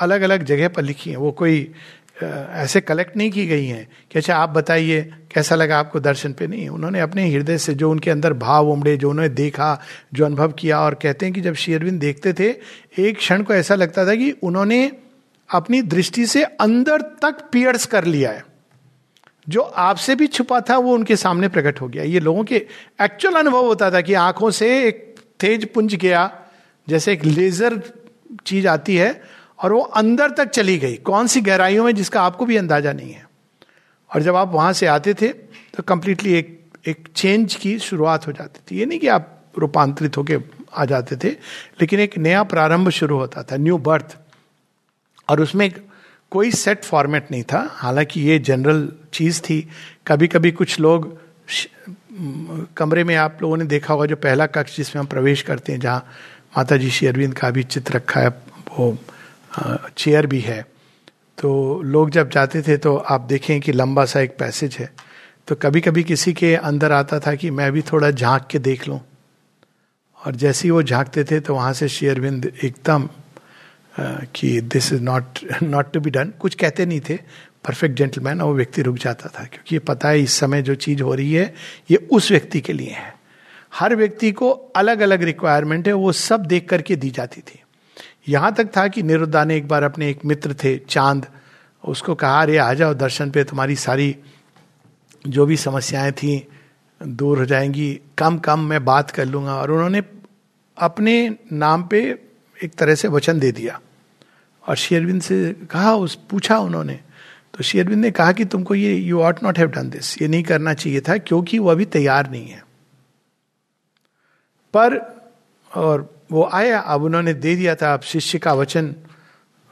अलग 0.00 0.20
अलग 0.20 0.44
जगह 0.44 0.68
पर 0.68 0.82
लिखी 0.82 1.10
हैं। 1.10 1.16
वो 1.16 1.32
कोई 1.32 1.74
ऐसे 2.22 2.80
कलेक्ट 2.80 3.16
नहीं 3.16 3.30
की 3.30 3.46
गई 3.46 3.66
हैं 3.66 3.88
कि 4.10 4.18
अच्छा 4.18 4.36
आप 4.36 4.50
बताइए, 4.50 5.00
कैसा 5.34 5.54
लगा 5.54 5.78
आपको 5.78 6.00
दर्शन 6.00 6.32
पे? 6.32 6.46
नहीं, 6.46 6.68
उन्होंने 6.68 7.00
अपने 7.00 7.30
हृदय 7.30 7.58
से 7.58 7.74
जो 7.74 7.90
उनके 7.90 8.10
अंदर 8.10 8.32
भाव 8.32 8.70
उमड़े, 8.70 8.96
जो 8.96 9.10
उन्होंने 9.10 9.28
देखा, 9.28 9.80
जो 10.14 10.24
अनुभव 10.24 10.52
किया 10.52 10.80
और 10.80 10.94
कहते 10.94 11.26
हैं 11.26 11.34
कि 11.34 11.40
जब 11.40 11.54
शेरविंद 11.54 12.00
देखते 12.00 12.32
थे, 12.32 12.48
एक 12.98 13.16
क्षण 13.16 13.42
को 13.42 13.54
ऐसा 13.54 13.74
लगता 13.74 14.06
था 14.06 14.14
कि 14.14 14.30
उन्होंने 14.42 14.92
अपनी 15.50 15.82
दृष्टि 15.82 16.26
से 16.26 16.42
अंदर 16.42 17.00
तक 17.00 17.48
पियर्स 17.52 17.86
कर 17.86 18.04
लिया 18.04 18.30
है। 18.30 18.44
जो 19.46 19.60
आपसे 19.60 20.14
भी 20.14 20.26
छुपा 20.26 20.60
था, 20.60 20.76
वो 20.76 20.94
उनके 20.94 21.16
सामने 21.16 21.48
प्रकट 21.48 21.80
हो 21.80 21.88
गया। 21.88 22.02
ये 22.04 22.20
लोगों 22.20 22.44
के 22.44 22.56
एक्चुअल 23.02 23.34
अनुभव 23.34 23.66
होता 23.66 23.90
था 23.90 24.00
कि 24.00 24.14
आँखों 24.14 24.50
से 24.50 24.68
एक 24.88 25.14
तेज 25.40 25.64
पुंज 25.72 25.94
गया, 25.94 26.30
जैसे 26.88 27.12
एक 27.12 27.24
लेजर 27.24 27.80
चीज़ 28.46 28.68
आती 28.68 28.96
है, 28.96 29.22
और 29.58 29.72
वो 29.72 29.80
अंदर 29.80 30.30
तक 30.30 30.48
चली 30.48 30.76
गई। 30.78 30.96
कौन 30.96 31.26
सी 31.26 31.40
गहराइयों 31.40 31.84
में 31.84 31.94
जिसका 31.94 32.22
आपको 32.22 32.46
भी 32.46 32.56
अंदाज़ा 32.56 32.92
नहीं 32.92 33.12
है। 33.12 33.24
और 34.10 34.22
जब 34.22 34.36
आप 34.36 34.52
वहाँ 34.52 34.72
से 34.72 34.86
आते 34.88 35.14
थे 35.14 35.28
तो 35.74 35.82
कंप्लीटली 35.82 36.34
एक 36.34 36.54
एक 36.88 37.08
चेंज 37.16 37.54
की 37.54 37.78
शुरुआत 37.78 38.26
हो 38.26 38.32
जाती 38.32 38.60
थी। 38.66 38.78
ये 38.78 38.86
नहीं 38.86 38.98
कि 38.98 39.08
आप 39.08 39.32
रूपांतरित 39.58 40.16
होके 40.16 40.36
आ 40.72 40.84
जाते 40.84 41.16
थे, 41.16 41.28
लेकिन 41.80 42.00
एक 42.00 42.16
नया 42.18 42.42
प्रारंभ 42.44 42.88
शुरू 42.90 43.16
होता 43.18 43.42
था 43.42 43.56
न्यू 43.56 43.78
बर्थ 43.78 44.16
और 45.28 45.40
उसमें 45.40 45.70
कोई 46.36 46.50
सेट 46.52 46.84
फॉर्मेट 46.84 47.30
नहीं 47.30 47.42
था। 47.44 47.66
हालाँकि 47.72 48.20
ये 48.22 48.38
जनरल 48.40 48.88
चीज़ 49.12 49.40
थी। 49.40 49.60
कभी 50.06 50.28
कभी 50.28 50.50
कुछ 50.52 50.78
लोग 50.80 51.14
कमरे 52.76 53.04
में 53.04 53.14
आप 53.16 53.38
लोगों 53.42 53.56
ने 53.56 53.64
देखा 53.66 53.92
होगा 53.94 54.06
जो 54.06 54.16
पहला 54.18 54.46
कक्ष 54.46 54.76
जिसमें 54.76 55.00
हम 55.00 55.06
प्रवेश 55.06 55.42
करते 55.42 55.72
हैं, 55.72 55.80
जहाँ 55.80 55.98
माता 56.56 56.76
जी 56.76 56.90
श्री 56.90 57.08
अरविंद 57.08 57.34
का 57.34 57.50
भी 57.50 57.62
चित्र 57.64 57.94
रखा 57.94 58.20
है, 58.20 58.28
वो 58.28 58.96
चेयर 59.96 60.26
भी 60.26 60.40
है। 60.40 60.60
तो 61.38 61.82
लोग 61.84 62.10
जब 62.10 62.30
जाते 62.30 62.62
थे 62.62 62.76
तो 62.76 62.96
आप 62.96 63.20
देखें 63.20 63.60
कि 63.60 63.72
लंबा 63.72 64.04
सा 64.04 64.20
एक 64.20 64.36
पैसेज 64.38 64.76
है। 64.80 64.90
तो 65.48 65.54
कभी 65.54 65.80
कभी 65.80 66.02
किसी 66.04 66.32
के 66.32 66.54
अंदर 66.56 66.92
आता 66.92 67.18
था 67.20 67.34
कि 67.34 67.50
मैं 67.50 67.70
भी 67.72 67.82
थोड़ा 67.82 68.10
झाँक 68.10 68.46
के 68.50 68.58
देख 68.60 68.88
लूँ। 68.88 69.00
और 70.20 70.36
जैसे 70.36 70.66
ही 70.66 70.70
वो 70.70 70.82
झांकते 70.82 71.24
थे 71.24 71.40
तो 71.40 71.54
वहाँ 71.54 71.72
से 71.72 71.88
शेयरविंद 71.88 72.52
एकदम 72.64 73.08
कि 74.00 74.60
this 74.60 74.92
is 74.92 75.02
not 75.02 75.38
not 75.62 75.92
to 75.92 76.00
be 76.00 76.10
done 76.10 76.32
कुछ 76.40 76.54
कहते 76.54 76.86
नहीं 76.86 77.00
थे. 77.00 77.16
परफेक्ट 77.64 77.96
जेंटलमैन 77.96 78.40
और 78.40 78.48
वो 78.48 78.54
व्यक्ति 78.54 78.82
रुक 78.82 78.96
जाता 78.96 79.28
था, 79.28 79.44
क्योंकि 79.44 79.74
ये 79.74 79.78
पता 79.78 80.08
है 80.08 80.20
इस 80.20 80.32
समय 80.32 80.62
जो 80.62 80.74
चीज़ 80.74 81.02
हो 81.02 81.14
रही 81.14 81.32
है, 81.32 81.54
ये 81.90 81.96
उस 81.96 82.30
व्यक्ति 82.30 82.60
के 82.60 82.72
लिए 82.72 82.90
है. 82.90 83.14
हर 83.74 83.96
व्यक्ति 83.96 84.32
को 84.32 84.50
अलग 84.50 85.00
अलग 85.00 85.22
रिक्वायरमेंट 85.22 85.86
है, 85.88 85.92
वो 85.92 86.12
सब 86.12 86.46
देख 86.46 86.68
करके 86.68 86.96
दी 86.96 87.10
जाती 87.10 87.40
थी. 87.40 87.62
यहाँ 88.28 88.54
तक 88.54 88.76
था 88.76 88.88
कि 88.88 89.02
निरुद्धा 89.02 89.44
ने 89.44 89.56
एक 89.56 89.68
बार 89.68 89.82
अपने 89.82 90.10
एक 90.10 90.24
मित्र 90.24 90.54
थे, 90.54 90.78
चाँद. 90.78 91.26
उसको 91.84 92.14
कहा, 92.14 92.42
अरे, 92.42 92.56
आ 92.56 92.74
जाओ 92.74 92.94
दर्शन 92.94 93.30
पे, 93.30 93.44
तुम्हारी 93.44 93.76
सारी 93.76 94.16
जो 95.26 95.46
भी 95.46 95.56
समस्याएँ 95.56 96.12
थी, 96.12 96.48
दूर 97.02 97.38
हो 97.38 97.44
जाएँगी. 97.44 98.00
कम 98.18 98.38
कम 98.38 98.60
मैं 98.60 98.84
बात 98.84 99.10
कर 99.10 99.24
लूँगा. 99.24 99.54
और 99.54 99.70
उन्होंने 99.70 100.02
अपने 100.78 101.36
नाम 101.52 101.82
पे 101.82 102.18
एक 102.64 102.74
तरह 102.74 102.94
से 102.94 103.08
वचन 103.08 103.38
दे 103.38 103.52
दिया. 103.52 103.80
और 104.66 104.76
शेयरविंद 104.76 105.22
से 105.22 105.52
कहा, 105.70 105.94
उस, 105.94 106.14
पूछा 106.30 106.58
उन्होंने। 106.58 106.98
तो 107.54 107.64
शेरविंद 107.64 108.00
ने 108.00 108.10
कहा 108.10 108.32
कि 108.32 108.44
तुमको 108.44 108.74
ये 108.74 108.94
you 108.94 109.20
ought 109.22 109.42
not 109.42 109.58
have 109.58 109.68
done 109.70 109.88
this 109.90 110.20
ये 110.22 110.28
नहीं 110.28 110.42
करना 110.42 110.74
चाहिए 110.74 111.00
था, 111.00 111.16
क्योंकि 111.18 111.58
वो 111.58 111.70
अभी 111.70 111.84
तैयार 111.86 112.30
नहीं 112.30 112.48
है। 112.48 112.62
पर, 114.74 114.96
और 115.70 116.14
वो 116.32 116.48
आया, 116.52 116.78
अब 116.80 117.02
उन्होंने 117.02 117.34
दे 117.34 117.54
दिया 117.56 117.74
था, 117.74 117.92
अब 117.94 118.00
शिष्य 118.02 118.38
का 118.38 118.52
वचन 118.54 118.94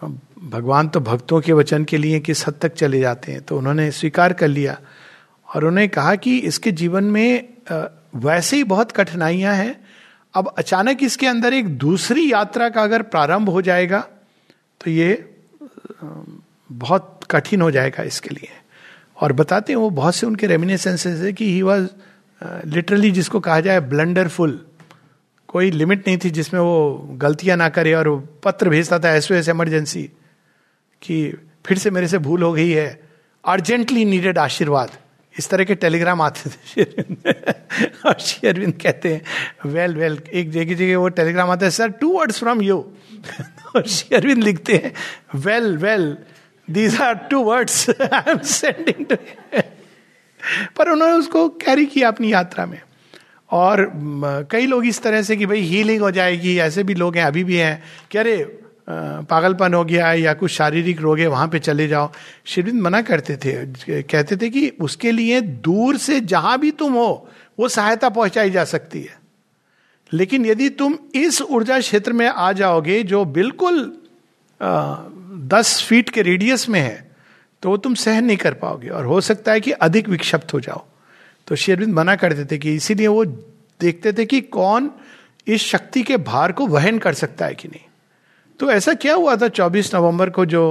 भगवान 0.00 0.88
तो 0.88 1.00
भक्तों 1.00 1.40
के 1.40 1.52
वचन 1.52 1.84
के 1.84 1.96
लिए 1.96 2.18
किस 2.20 2.46
हद 2.46 2.54
तक 2.62 2.74
चले 2.74 3.00
जाते 3.00 3.32
हैं 3.32 3.40
तो 3.42 3.58
उन्होंने 3.58 3.90
स्वीकार 3.90 4.32
कर 4.32 4.48
लिया। 4.48 4.76
और 5.48 5.64
उन्होंने 5.64 5.86
कहा 5.88 6.14
कि 6.16 6.36
इसके 6.40 6.72
जीवन 6.72 7.04
में 7.04 7.48
वैसे 8.16 8.56
ही 8.56 8.64
बहुत 8.64 8.92
कठिनाइयाँ 8.92 9.54
हैं, 9.54 9.76
अब 10.34 10.52
अचानक 10.58 11.02
इसके 11.02 11.26
अंदर 11.26 11.54
एक 11.54 11.68
दूसरी 11.78 12.30
यात्रा 12.32 12.68
का 12.68 12.82
अगर 12.82 13.02
प्रारंभ 13.04 13.48
हो 13.48 13.62
जाएगा 13.62 14.06
तो 14.80 14.90
ये 14.90 15.36
बहुत 16.72 17.20
कठिन 17.30 17.60
हो 17.60 17.70
जाएगा 17.70 18.02
इसके 18.02 18.34
लिए। 18.34 18.48
और 19.20 19.32
बताते 19.32 19.72
हैं 19.72 19.80
वो 19.80 19.90
बहुत 19.90 20.14
से 20.14 20.26
उनके 20.26 20.46
रेमिनेसेंसेस 20.46 21.20
है 21.20 21.32
कि 21.32 21.52
ही 21.52 21.62
वॉज़ 21.62 21.88
लिटरली 22.66 23.10
जिसको 23.10 23.40
कहा 23.40 23.60
जाए 23.60 23.80
ब्लंडरफुल 23.80 24.66
कोई 25.48 25.70
लिमिट 25.70 26.06
नहीं 26.06 26.18
थी 26.24 26.30
जिसमें 26.30 26.60
वो 26.60 27.08
गलतियाँ 27.12 27.56
ना 27.56 27.68
करे 27.68 27.94
और 27.94 28.08
पत्र 28.44 28.68
भेजता 28.68 28.98
था 28.98 29.14
एस 29.14 29.30
एस 29.30 29.48
इमरजेंसी 29.48 30.02
कि 31.02 31.34
फिर 31.66 31.78
से 31.78 31.90
मेरे 31.90 32.08
से 32.08 32.18
भूल 32.18 32.42
हो 32.42 32.52
गई 32.52 32.70
है। 32.70 32.88
अर्जेंटली 33.44 34.04
नीडेड 34.04 34.38
आशीर्वाद। 34.38 34.90
इस 35.38 35.48
तरह 35.50 35.64
के 35.64 35.74
टेलीग्राम 35.74 36.22
आते 36.22 36.50
थे 36.50 36.82
और 38.06 38.18
शेरविंद 38.20 38.72
कहते 38.82 39.12
हैं 39.14 39.70
वेल 39.70 39.94
वेल 39.96 40.18
एक 40.32 40.50
जगह 40.50 40.74
जगह 40.74 40.98
वो 40.98 41.08
टेलीग्राम 41.08 41.50
आता 41.50 41.66
है 41.66 41.70
sir 41.70 41.88
two 41.88 42.12
words 42.18 42.38
from 42.38 42.62
you 42.62 42.78
और 43.76 43.86
शेरविंद 43.88 44.42
लिखते 44.44 44.74
हैं। 44.74 44.92
Well 45.40 45.76
well 45.76 46.16
these 46.68 47.00
are 47.00 47.14
two 47.30 47.42
words 47.42 47.88
I 47.90 48.30
am 48.30 48.38
sending 48.38 49.06
to 49.06 49.16
पर 50.76 50.90
उन्होंने 50.90 51.14
उसको 51.14 51.48
कैरी 51.60 51.86
किया 51.86 52.08
अपनी 52.08 52.32
यात्रा 52.32 52.66
में। 52.66 52.80
और 53.50 53.90
कई 54.50 54.66
लोग 54.66 54.86
इस 54.86 55.02
तरह 55.02 55.22
से 55.22 55.36
कि 55.36 55.46
भाई 55.46 55.60
हीलिंग 55.60 56.02
हो 56.02 56.10
जाएगी, 56.10 56.56
ऐसे 56.58 56.82
भी 56.82 56.94
लोग 56.94 57.16
हैं, 57.16 57.24
अभी 57.24 57.44
भी 57.44 57.56
हैं 57.56 57.82
कि 58.10 58.18
अरे 58.18 58.36
पागलपन 58.88 59.74
हो 59.74 59.84
गया 59.84 60.06
है 60.06 60.20
या 60.20 60.32
कुछ 60.34 60.50
शारीरिक 60.50 61.00
रोग 61.00 61.18
है, 61.18 61.26
वहाँ 61.26 61.48
पे 61.48 61.58
चले 61.58 61.86
जाओ। 61.88 62.10
शिविंद 62.46 62.80
मना 62.82 63.00
करते 63.02 63.36
थे, 63.36 63.52
कहते 64.02 64.36
थे 64.36 64.48
कि 64.50 64.68
उसके 64.80 65.12
लिए 65.12 65.40
दूर 65.40 65.96
से 65.96 66.20
जहाँ 66.22 66.58
भी 66.58 66.70
तुम 66.70 66.92
हो, 66.92 67.28
वो 67.58 67.68
सहायता 67.68 68.08
पहुंचाई 68.10 68.50
जा 68.50 68.64
सकती 68.64 69.02
है। 69.02 69.16
लेकिन 70.12 70.46
यदि 70.46 70.68
तुम 70.70 70.98
इस 71.14 71.40
ऊर्जा 71.42 71.78
क्षेत्र 71.80 72.12
में 72.12 72.26
आ 72.26 72.52
जाओगे 72.52 73.02
जो 73.02 73.24
बिल्कुल 73.24 73.80
दस 75.50 75.80
फीट 75.82 76.10
के 76.10 76.22
रेडियस 76.22 76.68
में 76.68 76.80
है 76.80 77.10
तो 77.62 77.70
वो 77.70 77.76
तुम 77.76 77.94
सहन 77.94 78.24
नहीं 78.24 78.36
कर 78.36 78.54
पाओगे। 78.54 78.88
और 78.88 79.04
हो 79.04 79.20
सकता 79.20 79.52
है 79.52 79.60
कि 79.60 79.70
अधिक 79.70 80.08
विक्षिप्त 80.08 80.52
हो 80.54 80.60
जाओ। 80.60 80.84
तो 81.46 81.56
शेरविंद 81.56 81.94
मना 81.94 82.16
करते 82.16 82.44
थे 82.44 82.58
कि 82.58 82.74
इसीलिए 82.74 83.06
वो 83.06 83.24
देखते 83.24 84.12
थे 84.12 84.24
कि 84.26 84.40
कौन 84.40 84.90
इस 85.46 85.62
शक्ति 85.62 86.02
के 86.02 86.16
भार 86.16 86.52
को 86.52 86.66
वहन 86.66 86.98
कर 86.98 87.14
सकता 87.14 87.46
है 87.46 87.54
कि 87.54 87.68
नहीं। 87.68 87.80
तो 88.60 88.70
ऐसा 88.70 88.94
क्या 88.94 89.14
हुआ 89.14 89.36
था 89.36 89.48
24 89.48 89.94
नवंबर 89.94 90.30
को 90.30 90.44
जो 90.46 90.62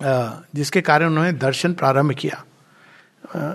जिसके 0.00 0.80
कारण 0.80 1.06
उन्होंने 1.06 1.32
दर्शन 1.32 1.72
प्रारंभ 1.72 2.14
किया? 2.14 2.44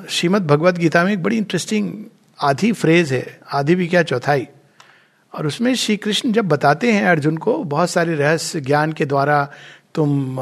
श्रीमद 0.09 0.47
भगवत 0.47 0.77
गीता 0.77 1.03
में 1.03 1.11
एक 1.13 1.23
बड़ी 1.23 1.37
इंटरेस्टिंग 1.37 1.93
आधी 2.39 2.71
फ्रेज 2.71 3.13
है, 3.13 3.39
आधी 3.53 3.75
भी 3.75 3.87
क्या, 3.87 4.03
चौथाई। 4.03 4.47
और 5.33 5.47
उसमें 5.47 5.75
श्री 5.75 5.97
कृष्ण 5.97 6.31
जब 6.31 6.47
बताते 6.47 6.91
हैं 6.91 7.05
अर्जुन 7.05 7.37
को, 7.37 7.63
बहुत 7.63 7.89
सारे 7.89 8.15
रहस्य 8.15 8.61
ज्ञान 8.61 8.93
के 8.93 9.05
द्वारा 9.05 9.51
तुम 9.95 10.39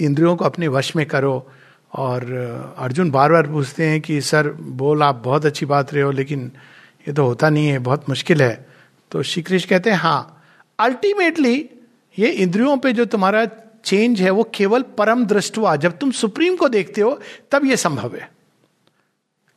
इंद्रियों 0.00 0.36
को 0.36 0.44
अपने 0.44 0.68
वश 0.68 0.96
में 0.96 1.06
करो। 1.06 1.50
और 1.92 2.22
अर्जुन 2.78 3.10
बार 3.10 3.32
बार 3.32 3.46
पूछते 3.46 3.86
हैं 3.86 4.00
कि, 4.00 4.20
सर, 4.20 4.48
बोल, 4.60 5.02
आप 5.02 5.22
बहुत 5.24 5.46
अच्छी 5.46 5.66
बात 5.66 5.94
रहे 5.94 6.02
हो, 6.02 6.10
लेकिन 6.10 6.52
ये 7.08 7.14
तो 7.14 7.24
होता 7.24 7.50
नहीं 7.50 7.68
है, 7.68 7.78
बहुत 7.78 8.08
मुश्किल 8.08 8.42
है। 8.42 8.68
तो 9.10 9.22
श्री 9.22 9.42
कृष्ण 9.42 9.68
कहते 9.68 9.90
हैं 9.90 9.96
हाँ 9.96 10.42
अल्टीमेटली 10.78 11.70
ये 12.18 12.28
इंद्रियों 12.28 12.76
पे 12.76 12.92
जो 12.92 13.04
तुम्हारा 13.04 13.46
चेंज 13.84 14.22
है, 14.22 14.30
वो 14.30 14.50
केवल 14.54 14.82
परम 14.82 15.24
दृष्टवा 15.24 15.76
जब 15.76 15.98
तुम 15.98 16.10
सुप्रीम 16.10 16.56
को 16.56 16.68
देखते 16.68 17.00
हो, 17.00 17.20
तब 17.50 17.64
ये 17.64 17.76
संभव 17.76 18.14
है। 18.16 18.30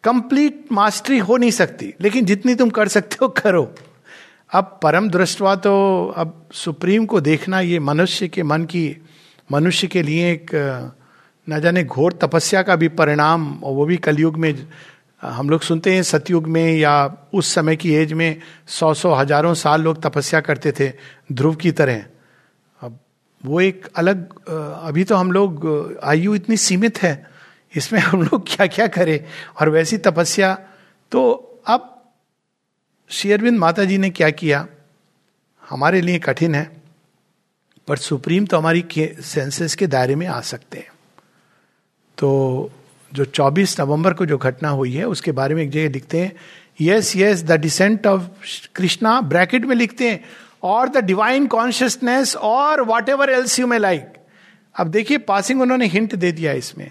कंप्लीट 0.04 0.66
मास्टरी 0.72 1.18
हो 1.18 1.38
नहीं 1.38 1.52
सकती, 1.52 1.94
लेकिन 2.02 2.26
जितनी 2.26 2.56
तुम 2.56 2.70
कर 2.70 2.88
सकते 2.88 3.18
हो, 3.22 3.28
करो। 3.28 3.76
अब 4.52 4.80
परम 4.84 5.10
दृष्टवा 5.10 5.56
तो 5.56 5.74
अब 6.18 6.50
सुप्रीम 6.54 7.06
को 7.06 7.20
देखना 7.22 7.60
ये 7.60 7.80
मनुष्य 7.80 8.28
के 8.28 8.44
मन 8.44 8.64
की, 8.66 8.98
मनुष्य 9.50 9.88
के 9.88 10.02
लिए 10.04 10.32
एक 10.32 10.52
न 11.48 11.60
जाने 11.62 11.84
घोर 11.84 12.14
तपस्या 12.22 12.62
का 12.62 12.76
भी 12.76 12.88
परिणाम, 12.90 13.54
और 13.54 13.74
वो 13.74 13.86
भी 13.86 13.98
कलयुग 13.98 14.38
में, 14.38 14.68
हम 15.22 15.50
लोग 15.50 15.62
सुनते 15.62 15.94
हैं 15.96 16.04
सतयुग 16.04 16.48
में 16.48 16.78
या 16.78 16.94
उस 17.34 17.54
समय 17.54 17.76
की 17.76 17.94
एज 17.94 18.14
में 18.14 18.42
सौ 18.70 18.94
सौ 18.94 19.14
हज़ारों 19.14 19.54
साल 19.54 19.82
लोग 19.82 20.02
तपस्या 20.04 20.40
करते 20.42 20.72
थे 20.72 20.92
ध्रुव 21.32 21.56
की 21.56 21.72
तरह। 21.72 22.04
अब 22.82 23.00
वो 23.44 23.62
एक 23.62 23.88
अलग 23.96 24.50
अभी 24.50 25.04
तो 25.04 25.16
हम 25.16 25.32
लोग 25.32 26.00
आयु 26.04 26.36
इतनी 26.36 26.58
सीमित 26.58 27.02
है, 27.04 27.14
इसमें 27.74 28.00
हम 28.00 28.24
लोग 28.24 28.48
क्या 28.48 28.68
क्या 28.68 28.88
करें? 28.90 29.20
और 29.60 29.70
वैसी 29.70 29.98
तपस्या 30.00 30.54
तो 31.12 31.32
अब 31.68 31.88
शेयरविंद 33.12 33.58
माता 33.60 33.84
जी 33.84 33.98
ने 33.98 34.10
क्या 34.10 34.30
किया? 34.32 34.66
हमारे 35.64 36.02
लिए 36.02 36.20
कठिन 36.20 36.56
है, 36.56 36.70
पर 37.88 37.98
सुप्रीम 37.98 38.46
तो 38.46 38.58
हमारी 38.58 38.84
सेंसेस 38.98 39.76
के 39.76 39.88
दायरे 39.88 40.16
में 40.16 40.26
आ 40.28 40.40
सकते 40.42 40.78
हैं। 40.78 40.92
तो 42.18 42.72
जो 43.12 43.26
24 43.26 43.80
नवंबर 43.80 44.14
को 44.14 44.26
जो 44.26 44.38
घटना 44.38 44.70
हुई 44.70 44.94
है, 44.94 45.06
उसके 45.06 45.32
बारे 45.32 45.56
में 45.56 45.64
एक 45.64 45.70
जगह 45.70 45.90
लिखते 45.90 46.20
हैं 46.20 46.32
yes 46.82 47.16
yes 47.16 47.44
the 47.44 47.52
descent 47.52 48.08
of 48.08 48.24
Krishna 48.76 49.20
bracket 49.24 49.66
में 49.66 49.76
लिखते 49.76 50.10
हैं, 50.10 50.24
और 50.64 50.90
द 50.90 50.98
डिवाइन 50.98 51.48
कॉन्शियसनेस 51.48 52.36
और 52.36 52.82
what 53.10 53.30
else 53.30 53.60
you 53.60 53.68
may 53.68 53.78
like 53.78 54.14
अब 54.76 54.88
देखिए 54.88 55.18
पासिंग 55.18 55.62
उन्होंने 55.62 55.86
हिंट 55.88 56.16
दे 56.16 56.32
दिया 56.32 56.52
इसमें। 56.54 56.90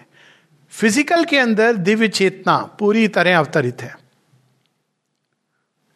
फ़िज़िकल 0.73 1.25
के 1.25 1.39
अंदर 1.39 1.77
दिव्य 1.79 2.09
चेतना 2.11 2.57
पूरी 2.79 3.07
तरह 3.09 3.39
अवतरित 3.39 3.83
है। 3.83 3.95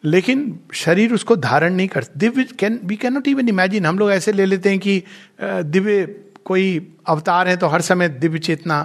लेकिन 0.05 0.59
शरीर 0.73 1.13
उसको 1.13 1.35
धारण 1.35 1.73
नहीं 1.73 1.87
कर, 1.87 2.05
Divya 2.17 2.43
can 2.59 2.79
we 2.83 2.95
can 2.95 3.13
not 3.13 3.27
even 3.27 3.49
imagine 3.49 3.85
हम 3.85 3.99
लोग 3.99 4.11
ऐसे 4.11 4.31
ले 4.31 4.45
लेते 4.45 4.69
हैं 4.69 4.79
कि 4.79 5.03
दिव्य 5.41 6.05
कोई 6.45 6.95
अवतार 7.07 7.47
है 7.47 7.57
तो 7.57 7.67
हर 7.67 7.81
समय 7.81 8.09
दिव्य 8.09 8.39
चेतना 8.39 8.79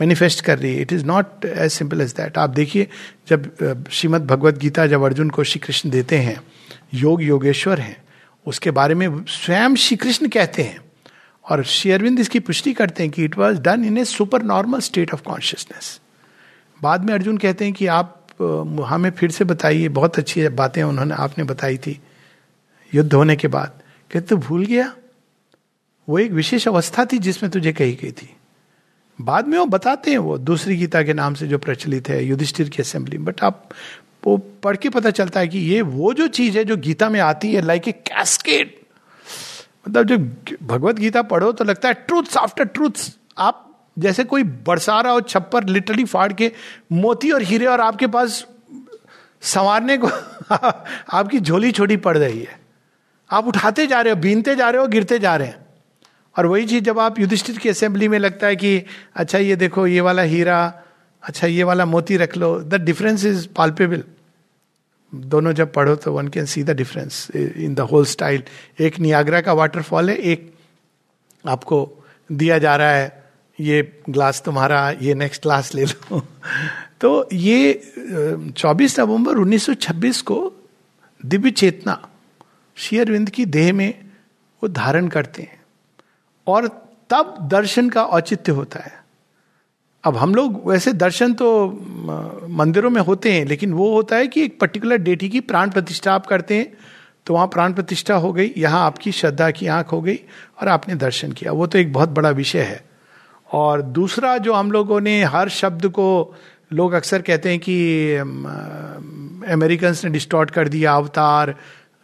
मैनिफेस्ट 0.00 0.44
कर 0.44 0.58
रही 0.58 0.74
है। 0.74 0.80
It 0.82 0.92
is 0.92 1.04
not 1.06 1.44
as 1.44 1.70
simple 1.72 2.00
as 2.00 2.12
that 2.12 2.38
आप 2.38 2.50
देखिए, 2.50 2.86
जब 3.28 3.86
श्रीमद 3.90 4.26
भगवद 4.26 4.58
गीता 4.58 4.86
जब 4.86 5.02
अर्जुन 5.04 5.30
को 5.30 5.44
श्री 5.44 5.60
कृष्ण 5.60 5.90
देते 5.90 6.18
हैं, 6.18 6.40
योग 6.94 7.22
योगेश्वर 7.22 7.80
हैं, 7.80 7.96
उसके 8.46 8.70
बारे 8.70 8.94
में 8.94 9.24
स्वयं 9.28 9.74
श्री 9.74 9.96
कृष्ण 9.96 10.28
कहते 10.28 10.62
हैं 10.62 10.78
और 11.44 11.62
श्री 11.64 11.90
अरविंद 11.92 12.20
इसकी 12.20 12.40
पुष्टि 12.40 12.72
करते 12.72 13.02
हैं 13.02 13.12
कि 13.12 13.24
it 13.24 13.38
was 13.38 13.60
done 13.60 13.84
in 13.84 13.98
a 13.98 14.04
super 14.04 14.42
normal 14.42 14.80
state 14.80 15.14
of 15.14 15.22
consciousness 15.22 15.98
बाद 16.80 17.04
में 17.04 17.12
अर्जुन 17.14 17.36
कहते 17.38 17.64
हैं 17.64 17.74
कि 17.74 17.86
आप 17.86 18.15
हमें 18.82 19.10
फिर 19.10 19.30
से 19.30 19.44
बताइए, 19.44 19.88
बहुत 19.88 20.18
अच्छी 20.18 20.48
बातें 20.48 20.82
उन्होंने, 20.82 21.14
आपने 21.14 21.44
बताई 21.44 21.78
थी 21.78 22.00
युद्ध 22.94 23.12
होने 23.14 23.36
के 23.36 23.48
बाद। 23.48 23.82
कहते 24.10 24.20
तो 24.20 24.36
भूल 24.36 24.64
गया? 24.66 24.94
वो 26.08 26.18
एक 26.18 26.32
विशेष 26.32 26.68
अवस्था 26.68 27.04
थी 27.04 27.18
जिसमें 27.18 27.52
तुझे 27.52 27.72
कही 27.72 27.92
गई 27.92 28.12
थी। 28.12 28.36
बाद 29.20 29.46
में 29.46 29.58
वो 29.58 29.66
बताते 29.66 30.10
हैं 30.10 30.18
वो 30.18 30.38
दूसरी 30.38 30.76
गीता 30.76 31.02
के 31.02 31.14
नाम 31.14 31.34
से 31.34 31.46
जो 31.48 31.58
प्रचलित 31.58 32.08
है, 32.08 32.24
युधिष्ठिर 32.24 32.68
की 32.68 32.82
असेंबली। 32.82 33.18
बट 33.18 33.42
आप, 33.42 33.68
वो 34.26 34.36
पढ़ 34.36 34.76
के 34.76 34.88
पता 34.88 35.10
चलता 35.10 35.40
है 35.40 35.48
कि 35.48 35.58
ये 35.58 35.82
वो 35.82 36.12
जो 36.14 36.26
चीज़ 36.26 36.58
है 36.58 36.64
जो 36.64 36.76
गीता 36.76 37.08
में 37.08 37.20
आती 37.20 37.52
है 37.54 37.60
लाइक 37.60 37.88
ए 37.88 37.92
कैस्केड 37.92 38.74
मतलब 39.88 40.06
जब 40.06 40.36
भगवत 40.62 40.96
गीता 40.96 41.22
पढ़ो 41.22 41.52
तो 41.52 41.64
लगता 41.64 41.88
है 41.88 41.94
ट्रूथ्स 41.94 42.36
आफ्टर 42.36 42.64
ट्रूथ्स 42.64 43.16
आप 43.38 43.75
जैसे 43.98 44.24
कोई 44.24 44.42
बरसा 44.42 45.00
रहा 45.00 45.12
हो 45.12 45.20
छप्पर 45.20 45.64
लिटरली 45.64 46.04
फाड़ 46.04 46.32
के 46.32 46.50
मोती 46.92 47.30
और 47.30 47.42
हीरे 47.42 47.66
और 47.66 47.80
आपके 47.80 48.06
पास 48.06 48.46
संवारने 49.42 49.96
को 49.98 50.06
आपकी 51.12 51.40
झोली 51.40 51.72
छोटी 51.72 51.96
पड़ 51.96 52.16
रही 52.18 52.40
है। 52.40 52.58
आप 53.30 53.46
उठाते 53.46 53.86
जा 53.86 54.00
रहे 54.00 54.12
हो, 54.12 54.20
बीनते 54.20 54.54
जा 54.56 54.70
रहे 54.70 54.80
हो, 54.80 54.86
गिरते 54.88 55.18
जा 55.18 55.36
रहे 55.36 55.48
हैं। 55.48 55.66
और 56.36 56.46
वही 56.46 56.66
चीज़ 56.66 56.84
जब 56.84 56.98
आप 56.98 57.18
युधिष्ठिर 57.18 57.58
की 57.58 57.68
असेंबली 57.68 58.08
में 58.08 58.18
लगता 58.18 58.46
है 58.46 58.56
कि 58.56 58.82
अच्छा 59.14 59.38
ये 59.38 59.56
देखो, 59.56 59.86
ये 59.86 60.00
वाला 60.00 60.22
हीरा 60.22 60.82
अच्छा 61.22 61.46
ये 61.46 61.62
वाला 61.64 61.84
मोती 61.84 62.16
रख 62.16 62.36
लो 62.36 62.58
द 62.60 62.74
डिफरेंस 62.74 63.24
इज़ 63.24 63.46
पाल्पेबल 63.56 64.02
दोनों 65.12 65.52
जब 65.52 65.72
पढ़ो 65.72 65.94
तो 65.96 66.12
one 66.12 66.28
can 66.28 66.44
see 66.44 66.62
the 66.62 66.70
difference 66.70 67.28
in 67.36 67.74
the 67.74 67.80
whole 67.80 68.04
style 68.06 68.42
एक 68.80 68.98
नियाग्रा 68.98 69.40
का 69.40 69.52
वाटरफॉल 69.52 70.10
है, 70.10 70.16
एक 70.16 70.52
आपको 71.48 72.04
दिया 72.32 72.58
जा 72.58 72.76
रहा 72.76 72.90
है 72.90 73.25
ये 73.60 74.02
ग्लास 74.10 74.42
तुम्हारा, 74.44 74.90
ये 74.90 75.14
नेक्स्ट 75.14 75.42
ग्लास 75.42 75.74
ले 75.74 75.84
लो। 75.84 76.20
तो 77.00 77.28
ये 77.32 77.92
24 78.58 78.98
नवंबर 79.00 79.38
1926 79.38 80.20
को 80.22 80.52
दिव्य 81.26 81.50
चेतना 81.50 82.08
शेयरविंद 82.76 83.30
की 83.30 83.44
देह 83.46 83.72
में 83.72 83.94
वो 84.62 84.68
धारण 84.68 85.08
करते 85.08 85.42
हैं। 85.42 85.60
और 86.46 86.68
तब 87.10 87.48
दर्शन 87.52 87.90
का 87.90 88.04
औचित्य 88.04 88.52
होता 88.52 88.80
है। 88.80 89.04
अब 90.04 90.16
हम 90.16 90.34
लोग 90.34 90.68
वैसे 90.68 90.92
दर्शन 90.92 91.32
तो 91.34 91.66
मंदिरों 92.48 92.90
में 92.90 93.00
होते 93.02 93.32
हैं, 93.32 93.44
लेकिन 93.46 93.72
वो 93.72 93.92
होता 93.92 94.16
है 94.16 94.26
कि 94.28 94.44
एक 94.44 94.60
पर्टिकुलर 94.60 94.96
डेटी 94.96 95.28
की 95.28 95.40
प्राण 95.40 95.70
प्रतिष्ठा 95.70 96.12
आप 96.12 96.26
करते 96.26 96.56
हैं 96.56 96.72
तो 97.26 97.34
वहाँ 97.34 97.46
प्राण 97.46 97.72
प्रतिष्ठा 97.72 98.14
हो 98.14 98.32
गई, 98.32 98.52
यहाँ 98.56 98.84
आपकी 98.86 99.12
श्रद्धा 99.12 99.50
की 99.50 99.66
आँख 99.66 99.92
हो 99.92 100.00
गई 100.02 100.20
और 100.60 100.68
आपने 100.68 100.94
दर्शन 100.94 101.32
किया। 101.32 101.52
वो 101.52 101.66
तो 101.66 101.78
एक 101.78 101.92
बहुत 101.92 102.08
बड़ा 102.08 102.30
विषय 102.30 102.60
है। 102.60 102.95
और 103.52 103.82
दूसरा 103.82 104.38
जो 104.38 104.52
हम 104.52 104.72
लोगों 104.72 105.00
ने 105.00 105.24
हर 105.24 105.48
शब्द 105.48 105.88
को 105.88 106.34
लोग 106.72 106.92
अक्सर 106.92 107.22
कहते 107.22 107.50
हैं 107.50 107.58
कि 107.58 108.14
अमेरिकन 109.52 109.90
ने 109.90 110.08
डिस्टॉर्ट 110.08 110.50
कर 110.50 110.68
दिया, 110.68 110.92
अवतार 110.92 111.54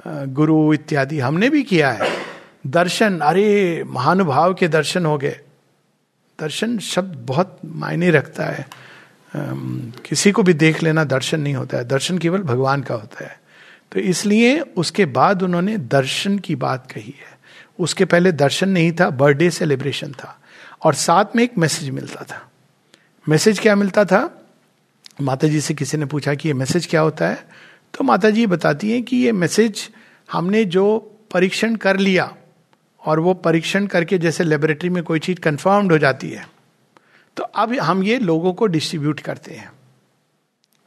गुरु 0.09 0.75
इत्यादि। 0.75 1.21
हमने 1.21 1.51
भी 1.51 1.63
किया 1.63 1.91
है। 1.91 2.11
दर्शन, 2.67 3.19
अरे, 3.19 3.85
महानुभाव 3.87 4.55
के 4.55 4.69
दर्शन 4.69 5.07
हो 5.07 5.19
गए। 5.19 5.41
दर्शन 6.41 6.79
शब्द 6.79 7.17
बहुत 7.17 7.59
मायने 7.65 8.11
रखता 8.11 8.45
है। 8.45 8.69
किसी 10.05 10.33
को 10.33 10.43
भी 10.43 10.53
देख 10.53 10.83
लेना 10.83 11.05
दर्शन 11.05 11.41
नहीं 11.41 11.55
होता 11.55 11.79
है। 11.79 11.85
दर्शन 11.85 12.19
केवल 12.19 12.39
भगवान 12.39 12.83
का 12.83 12.95
होता 12.95 13.25
है। 13.25 13.41
तो 13.93 14.01
इसलिए 14.01 14.61
उसके 14.61 15.05
बाद 15.05 15.43
उन्होंने 15.43 15.79
दर्शन 15.79 16.39
की 16.39 16.57
बात 16.57 16.93
कही 16.93 17.15
है। 17.19 17.39
उसके 17.79 18.05
पहले 18.05 18.33
दर्शन 18.33 18.69
नहीं 18.69 18.93
था, 18.93 19.11
बर्थडे 19.11 19.51
सेलिब्रेशन 19.51 20.13
था। 20.13 20.42
और 20.83 20.95
साथ 20.95 21.37
में 21.37 21.45
एक 21.45 21.59
मैसेज 21.59 21.91
मिलता 21.91 22.25
था। 22.25 22.49
मैसेज 23.29 23.59
क्या 23.59 23.75
मिलता 23.77 24.05
था? 24.05 24.49
माता 25.21 25.49
जी 25.49 25.61
से 25.61 25.75
किसी 25.75 25.97
ने 25.97 26.07
पूछा 26.07 26.35
कि 26.35 26.49
ये 26.49 26.55
मैसेज 26.55 26.87
क्या 26.87 27.01
होता 27.01 27.29
है? 27.29 27.49
तो 27.95 28.05
माता 28.05 28.31
जी 28.31 28.47
बताती 28.47 28.91
हैं 28.93 29.03
कि 29.03 29.17
ये 29.17 29.33
मैसेज 29.33 29.89
हमने 30.33 30.65
जो 30.65 30.99
परीक्षण 31.33 31.77
कर 31.77 31.97
लिया 31.97 32.35
और 33.05 33.21
वो 33.21 33.35
परीक्षण 33.35 33.87
करके 33.87 34.19
जैसे 34.19 34.45
लेबोरेटरी 34.45 34.89
में 34.91 35.03
कोई 35.05 35.19
चीज़ 35.19 35.41
कंफर्म्ड 35.41 35.93
हो 35.93 35.99
जाती 35.99 36.31
है 36.31 36.47
तो 37.37 37.43
अब 37.45 37.73
हम 37.75 38.03
ये 38.03 38.19
लोगों 38.19 38.53
को 38.55 38.67
डिस्ट्रीब्यूट 38.67 39.21
करते 39.21 39.55
हैं। 39.55 39.71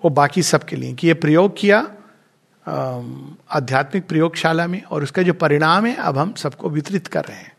वो 0.01 0.09
बाकी 0.09 0.43
सबके 0.43 0.75
लिए 0.75 0.93
कि 0.93 1.07
ये 1.07 1.13
प्रयोग 1.13 1.57
किया 1.57 1.79
आध्यात्मिक 3.51 4.07
प्रयोगशाला 4.07 4.67
में 4.67 4.81
और 4.83 5.03
उसका 5.03 5.21
जो 5.21 5.33
परिणाम 5.33 5.85
है, 5.85 5.95
अब 5.95 6.17
हम 6.17 6.33
सबको 6.33 6.69
वितरित 6.69 7.07
कर 7.07 7.25
रहे 7.25 7.37
हैं। 7.37 7.51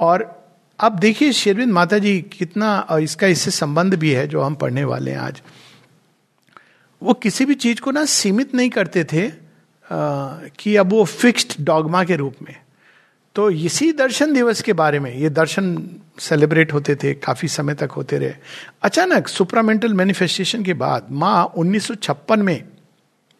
और 0.00 0.39
अब 0.80 0.98
देखिए 0.98 1.32
शेरविंद 1.32 1.72
माता 1.72 1.98
जी 1.98 2.18
कितना 2.32 2.86
इसका 3.02 3.26
इससे 3.26 3.50
संबंध 3.50 3.94
भी 3.94 4.10
है 4.10 4.26
जो 4.28 4.40
हम 4.40 4.54
पढ़ने 4.54 4.84
वाले 4.84 5.10
हैं 5.10 5.18
आज। 5.18 5.40
वो 7.02 7.14
किसी 7.14 7.44
भी 7.44 7.54
चीज़ 7.54 7.80
को 7.80 7.90
ना 7.90 8.04
सीमित 8.04 8.54
नहीं 8.54 8.70
करते 8.70 9.04
थे 9.04 9.26
आ, 9.26 10.38
कि 10.58 10.76
अब 10.76 10.90
वो 10.90 11.04
फिक्स्ड 11.04 11.54
डॉगमा 11.60 12.04
के 12.04 12.16
रूप 12.16 12.34
में। 12.42 12.54
तो 13.34 13.50
इसी 13.50 13.92
दर्शन 13.92 14.32
दिवस 14.32 14.62
के 14.62 14.72
बारे 14.72 14.98
में 14.98 15.14
ये 15.14 15.30
दर्शन 15.30 15.66
सेलिब्रेट 16.18 16.72
होते 16.72 16.94
थे 16.96 17.12
काफ़ी 17.14 17.48
समय 17.48 17.74
तक 17.74 17.90
होते 17.90 18.18
रहे। 18.18 18.34
अचानक 18.82 19.28
सुपरामेंटल 19.28 19.94
मैनिफेस्टेशन 19.94 20.64
के 20.64 20.74
बाद 20.74 21.06
माँ 21.10 21.44
उन्नीस 21.56 21.86
सौ 21.86 21.94
छप्पन 21.94 22.42
में 22.42 22.62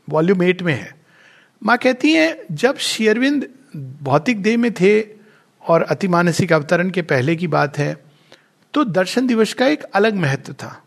वॉल्यूम 0.09 0.42
एट 0.42 0.62
में 0.62 0.75
है। 0.75 0.94
माँ 1.62 1.76
कहती 1.78 2.12
हैं 2.12 2.37
जब 2.50 2.78
शेयरविंद 2.78 3.49
भौतिक 4.02 4.42
देह 4.42 4.59
में 4.59 4.73
थे 4.73 5.19
और 5.64 5.83
अतिमानसिक 5.83 6.52
अवतरण 6.52 6.90
के 6.90 7.02
पहले 7.02 7.37
की 7.37 7.47
बात 7.47 7.79
है 7.79 8.05
तो 8.75 8.85
दर्शन 8.85 9.26
दिवस 9.26 9.55
का 9.55 9.67
एक 9.67 9.83
अलग 9.83 10.14
महत्व 10.14 10.52
था। 10.52 10.85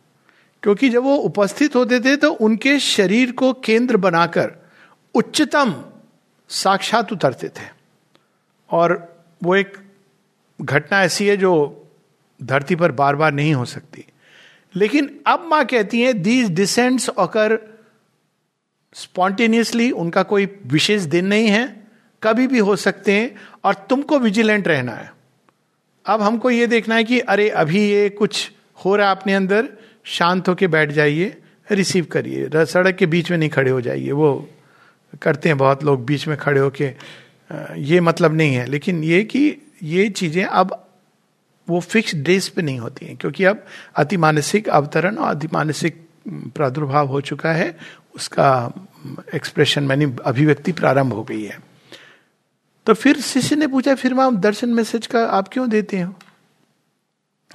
क्योंकि 0.64 0.90
जब 0.90 1.04
वो 1.04 1.16
उपस्थित 1.16 1.76
होते 1.76 2.00
थे 2.00 2.16
तो 2.16 2.32
उनके 2.32 2.80
शरीर 2.80 3.32
को 3.32 3.54
केंद्र 3.54 3.98
बनाकर 3.98 4.52
उच्चतम 5.16 5.84
साक्षात 6.50 7.12
उतरते 7.14 7.50
थे। 7.50 7.68
और 8.70 9.24
वो 9.44 9.56
एक 9.56 9.78
घटना 10.62 11.04
ऐसी 11.04 11.28
है 11.28 11.38
जो 11.38 11.54
धरती 12.44 12.76
पर 12.76 12.92
बार 12.92 13.16
बार 13.16 13.34
नहीं 13.34 13.54
हो 13.54 13.66
सकती। 13.66 14.06
लेकिन 14.76 15.20
अब 15.28 15.46
माँ 15.48 15.66
कहती 15.66 16.02
हैं 16.02 16.22
दीज 16.22 16.50
डिसेंट्स 16.50 17.10
अकर 17.10 17.60
स्पॉन्टेनियसली 18.94 19.92
उनका 19.92 20.24
कोई 20.24 20.46
विशेष 20.66 21.02
दिन 21.02 21.28
नहीं 21.28 21.48
है। 21.48 21.83
कभी 22.24 22.48
भी 22.48 22.60
हो 22.60 22.76
सकते 22.78 23.12
हैं 23.12 23.36
और 23.64 23.74
तुमको 23.90 24.20
विजिलेंट 24.20 24.68
रहना 24.68 24.92
है। 24.92 25.12
अब 26.06 26.22
हमको 26.22 26.50
ये 26.50 26.68
देखना 26.68 26.96
है 26.96 27.04
कि 27.04 27.20
अरे, 27.20 27.50
अभी 27.50 27.82
ये 27.82 28.10
कुछ 28.12 28.52
हो 28.86 28.96
रहा 28.96 29.10
है 29.10 29.16
अपने 29.16 29.34
अंदर, 29.34 29.70
शांत 30.06 30.48
होके 30.48 30.68
बैठ 30.68 30.92
जाइए 30.92 31.38
रिसीव 31.68 32.06
करिए। 32.12 32.66
सड़क 32.66 32.96
के 32.96 33.06
बीच 33.06 33.32
में 33.32 33.38
नहीं 33.38 33.50
खड़े 33.50 33.72
हो 33.72 33.82
जाइए, 33.82 34.12
वो 34.12 34.50
करते 35.22 35.50
हैं 35.50 35.58
बहुत 35.58 35.84
लोग 35.84 36.06
बीच 36.06 36.28
में 36.28 36.38
खड़े 36.38 36.60
होके। 36.60 36.94
ये 37.82 38.00
मतलब 38.02 38.34
नहीं 38.34 38.56
है, 38.56 38.66
लेकिन 38.66 39.04
ये 39.04 39.24
कि 39.24 39.56
ये 39.84 40.08
चीज़ें 40.12 40.44
अब 40.44 40.80
वो 41.68 41.80
फिक्स 41.80 42.16
डेज़ 42.18 42.50
पे 42.56 42.62
नहीं 42.62 42.80
होती 42.80 43.06
हैं, 43.06 43.16
क्योंकि 43.18 43.44
अब 43.44 43.66
अति 43.96 44.18
मानसिक 44.18 44.70
अवतरण 44.70 45.18
और 45.18 45.36
अति 45.36 45.48
मानसिक 45.54 46.02
प्रादुर्भाव 46.56 47.08
हो 47.08 47.22
चुका 47.22 47.52
है, 47.52 47.76
उसका 48.16 48.74
एक्सप्रेशन 49.36 49.84
मैंने 49.84 50.16
अभिव्यक्ति 50.26 50.72
प्रारंभ 50.72 51.14
हो 51.14 51.24
गई 51.24 51.44
है। 51.44 51.58
तो 52.86 52.94
फिर 52.94 53.22
शिष्य 53.22 53.56
ने 53.56 53.68
पूछा, 53.68 53.96
फिर 53.96 54.14
माँ 54.14 54.36
दर्शन 54.36 54.70
मैसेज 54.70 55.08
का 55.08 55.26
आप 55.26 55.48
क्यों 55.48 55.70
देते 55.70 56.02
हो? 56.02 56.14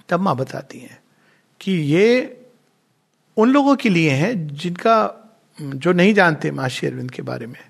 तब 0.09 0.21
माँ 0.21 0.37
बताती 0.37 0.79
हैं 0.79 0.99
कि 1.61 1.73
ये 1.73 2.35
उन 3.37 3.51
लोगों 3.51 3.77
के 3.77 3.89
लिए 3.89 4.11
है 4.11 4.49
जिनका, 4.49 5.25
जो 5.63 5.93
नहीं 5.93 6.15
जानते 6.15 6.51
माँ 6.51 6.69
अरविंद 6.69 7.11
के 7.11 7.23
बारे 7.23 7.47
में, 7.47 7.61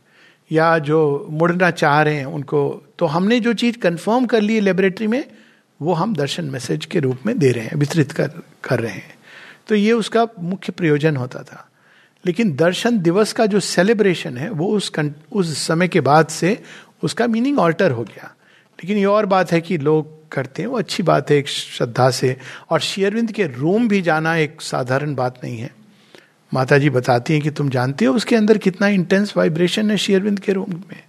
या 0.53 0.79
जो 0.79 1.27
मुड़ना 1.31 1.71
चाह 1.71 2.03
रहे 2.03 2.17
हैं 2.17 2.25
उनको। 2.25 2.83
तो 2.99 3.07
हमने 3.07 3.41
जो 3.41 3.53
चीज़ 3.53 3.79
कंफर्म 3.79 4.27
कर 4.27 4.41
ली 4.41 4.61
लेबोरेटरी 4.61 5.07
में, 5.07 5.25
वो 5.83 5.93
हम 5.93 6.15
दर्शन 6.15 6.45
मैसेज 6.45 6.85
के 6.85 7.01
रूप 7.01 7.19
में 7.27 7.39
दे 7.39 7.53
रहे 7.53 7.65
हैं, 7.65 7.77
वितरित 7.77 8.13
कर 8.13 8.29
कर 8.65 8.81
रहे 8.81 8.93
हैं। 8.93 9.19
तो 9.69 9.75
ये 9.75 9.93
उसका 9.93 10.29
मुख्य 10.41 10.73
प्रयोजन 10.73 11.17
होता 11.17 11.43
था। 11.43 11.69
लेकिन 12.27 12.57
दर्शन 12.57 12.99
दिवस 12.99 13.33
का 13.33 13.47
जो 13.47 13.61
सेलिब्रेशन 13.61 14.37
है, 14.37 14.51
वो 14.51 14.67
उस 14.69 14.93
उस 15.33 15.67
समय 15.67 15.89
के 15.89 16.01
बाद 16.01 16.27
से 16.27 16.63
उसका 17.03 17.27
मीनिंग 17.27 17.59
ऑल्टर 17.59 17.91
हो 17.91 18.03
गया। 18.05 18.35
लेकिन 18.79 18.99
ये 18.99 19.05
और 19.05 19.27
बात 19.27 19.53
है 19.53 19.61
कि 19.61 19.79
लोग 19.79 20.17
करते 20.33 20.63
हैं, 20.63 20.69
वो 20.69 20.79
अच्छी 20.79 21.03
बात 21.03 21.31
है 21.31 21.37
एक 21.37 21.49
श्रद्धा 21.49 22.11
से। 22.11 22.37
और 22.71 22.81
शेयरविंद 22.81 23.33
के 23.33 23.47
रूम 23.47 23.89
भी 23.89 24.01
जाना 24.03 24.37
एक 24.37 24.63
साधारण 24.63 25.15
बात 25.15 25.41
नहीं 25.45 25.59
है। 25.59 25.71
माता 26.53 26.79
जी 26.79 26.91
बताती 26.91 27.33
हैं 27.33 27.43
कि 27.43 27.51
तुम 27.51 27.69
जानते 27.69 28.05
हो 28.05 28.15
उसके 28.15 28.37
अंदर 28.37 28.59
कितना 28.59 28.89
इंटेंस 28.89 29.37
वाइब्रेशन 29.37 29.91
है 29.91 29.97
शेयरविंद 29.97 30.41
के 30.41 30.53
रूम 30.53 30.71
में? 30.71 31.03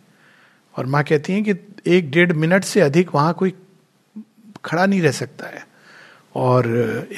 और 0.76 0.86
माँ 0.86 1.04
कहती 1.04 1.34
हैं 1.34 1.44
कि 1.44 1.54
एक 1.88 2.12
डेढ़ 2.12 2.34
मिनट 2.34 2.64
से 2.64 2.82
अधिक 2.82 3.16
वहाँ 3.16 3.34
कोई 3.34 3.54
खड़ा 4.66 4.86
नहीं 4.86 5.02
रह 5.02 5.12
सकता 5.12 5.48
है। 5.48 5.68
और 6.36 6.68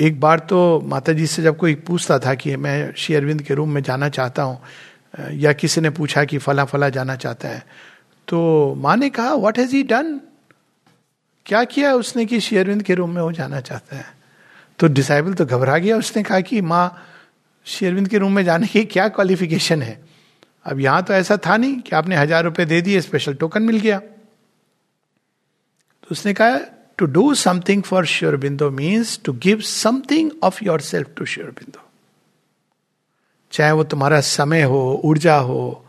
एक 0.01 0.19
बार 0.19 0.39
तो 0.39 0.81
माता 0.85 1.13
जी 1.13 1.27
से 1.27 1.43
जब 1.43 1.57
कोई 1.57 1.75
पूछता 1.75 2.17
था 2.19 2.33
कि 2.33 2.55
मैं 2.55 2.93
शेयरविंद 2.97 3.41
के 3.41 3.53
रूम 3.53 3.71
में 3.71 3.81
जाना 3.83 4.09
चाहता 4.09 4.43
हूँ, 4.43 4.59
या 5.31 5.53
किसी 5.53 5.81
ने 5.81 5.89
पूछा 5.89 6.23
कि 6.23 6.37
फला 6.37 6.65
फला 6.65 6.89
जाना 6.89 7.15
चाहता 7.15 7.47
है 7.47 7.63
तो 8.27 8.75
माँ 8.77 8.95
ने 8.97 9.09
कहा 9.09 9.33
व्हाट 9.33 9.59
हैज़ 9.59 9.75
ही 9.75 9.83
डन 9.83 10.19
क्या 11.45 11.63
किया 11.63 11.93
उसने 11.93 12.25
कि 12.25 12.39
शेयरविंद 12.39 12.83
के 12.83 12.95
रूम 12.95 13.09
में 13.09 13.21
वो 13.21 13.31
जाना 13.31 13.59
चाहता 13.61 13.95
है? 13.95 14.05
तो 14.79 14.87
डिसाइबल 14.87 15.33
तो 15.33 15.45
घबरा 15.45 15.77
गया। 15.77 15.97
उसने 15.97 16.23
कहा 16.23 16.39
कि, 16.41 16.61
माँ 16.61 17.05
शेयरविंद 17.65 18.07
के 18.07 18.17
रूम 18.17 18.31
में 18.31 18.43
जाने 18.43 18.67
की 18.67 18.83
क्या 18.85 19.07
क्वालिफिकेशन 19.07 19.81
है? 19.81 19.99
अब 20.65 20.79
यहाँ 20.79 21.03
तो 21.03 21.13
ऐसा 21.13 21.37
था 21.37 21.57
नहीं 21.57 21.79
कि 21.79 21.95
आपने 21.95 22.15
हज़ार 22.15 22.43
रुपए 22.43 22.65
दे 22.65 22.81
दिए 22.81 23.01
स्पेशल 23.01 23.33
टोकन 23.33 23.63
मिल 23.63 23.77
गया. 23.79 23.99
तो 26.01 26.07
उसने 26.11 26.33
कहा 26.33 26.59
to 26.97 27.05
do 27.05 27.33
something 27.35 27.83
for 27.83 28.05
Sri 28.05 28.37
Aurobindo 28.37 28.69
means 28.71 29.19
to 29.25 29.33
give 29.33 29.61
something 29.61 30.31
of 30.43 30.63
your 30.63 30.81
self 30.81 31.09
to 31.17 31.25
Sri 31.25 31.49
Aurobindo 31.49 31.81
चाहे 33.51 33.71
वो 33.71 33.83
तुम्हारा 33.83 34.21
समय 34.21 34.61
हो, 34.61 35.01
ऊर्जा 35.05 35.35
हो 35.35 35.85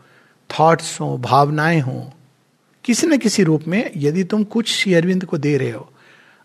थॉट्स 0.49 0.99
हो, 1.01 1.17
भावनाएँ 1.17 1.79
हो 1.79 2.13
किसी 2.85 3.07
न 3.07 3.17
किसी 3.17 3.43
रूप 3.43 3.67
में 3.67 3.91
यदि 3.97 4.23
तुम 4.23 4.43
कुछ 4.43 4.67
शेयरविंद 4.67 5.25
को 5.25 5.37
दे 5.37 5.57
रहे 5.57 5.71
हो, 5.71 5.89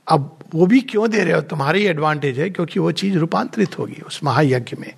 अब 0.06 0.38
वो 0.54 0.66
भी 0.66 0.80
क्यों 0.80 1.10
दे 1.10 1.24
रहे 1.24 1.34
हो? 1.34 1.40
तुम्हारी 1.40 1.84
एडवांटेज 1.86 2.38
है 2.38 2.48
क्योंकि 2.50 2.80
वो 2.80 2.92
चीज़ 2.92 3.16
रूपांतरित 3.18 3.78
होगी 3.78 4.02
उस 4.06 4.20
महायज्ञ 4.24 4.76
में। 4.80 4.92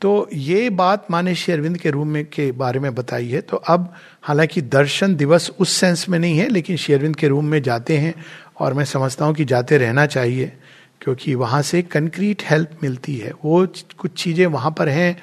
तो 0.00 0.28
ये 0.32 0.68
बात 0.70 1.06
माने 1.10 1.34
श्री 1.34 1.52
अरविंद 1.54 1.76
के 1.78 1.90
रूम 1.90 2.08
में 2.08 2.24
के 2.24 2.50
बारे 2.52 2.80
में 2.80 2.94
बताई 2.94 3.28
है। 3.28 3.40
तो 3.40 3.56
अब 3.56 3.92
हालाँकि 4.22 4.60
दर्शन 4.62 5.14
दिवस 5.16 5.50
उस 5.60 5.72
सेंस 5.72 6.08
में 6.08 6.18
नहीं 6.18 6.38
है, 6.38 6.48
लेकिन 6.48 6.76
शेरविंद 6.76 7.16
के 7.16 7.28
रूम 7.28 7.44
में 7.44 7.60
जाते 7.62 7.98
हैं 7.98 8.14
और 8.60 8.74
मैं 8.74 8.84
समझता 8.84 9.24
हूँ 9.24 9.34
कि 9.34 9.44
जाते 9.44 9.78
रहना 9.78 10.06
चाहिए, 10.06 10.52
क्योंकि 11.00 11.34
वहाँ 11.34 11.62
से 11.62 11.82
कंक्रीट 11.82 12.42
हेल्प 12.42 12.78
मिलती 12.82 13.16
है। 13.16 13.32
वो 13.44 13.66
कुछ 13.98 14.22
चीज़ें 14.22 14.46
वहाँ 14.46 14.74
पर 14.78 14.88
हैं 14.88 15.16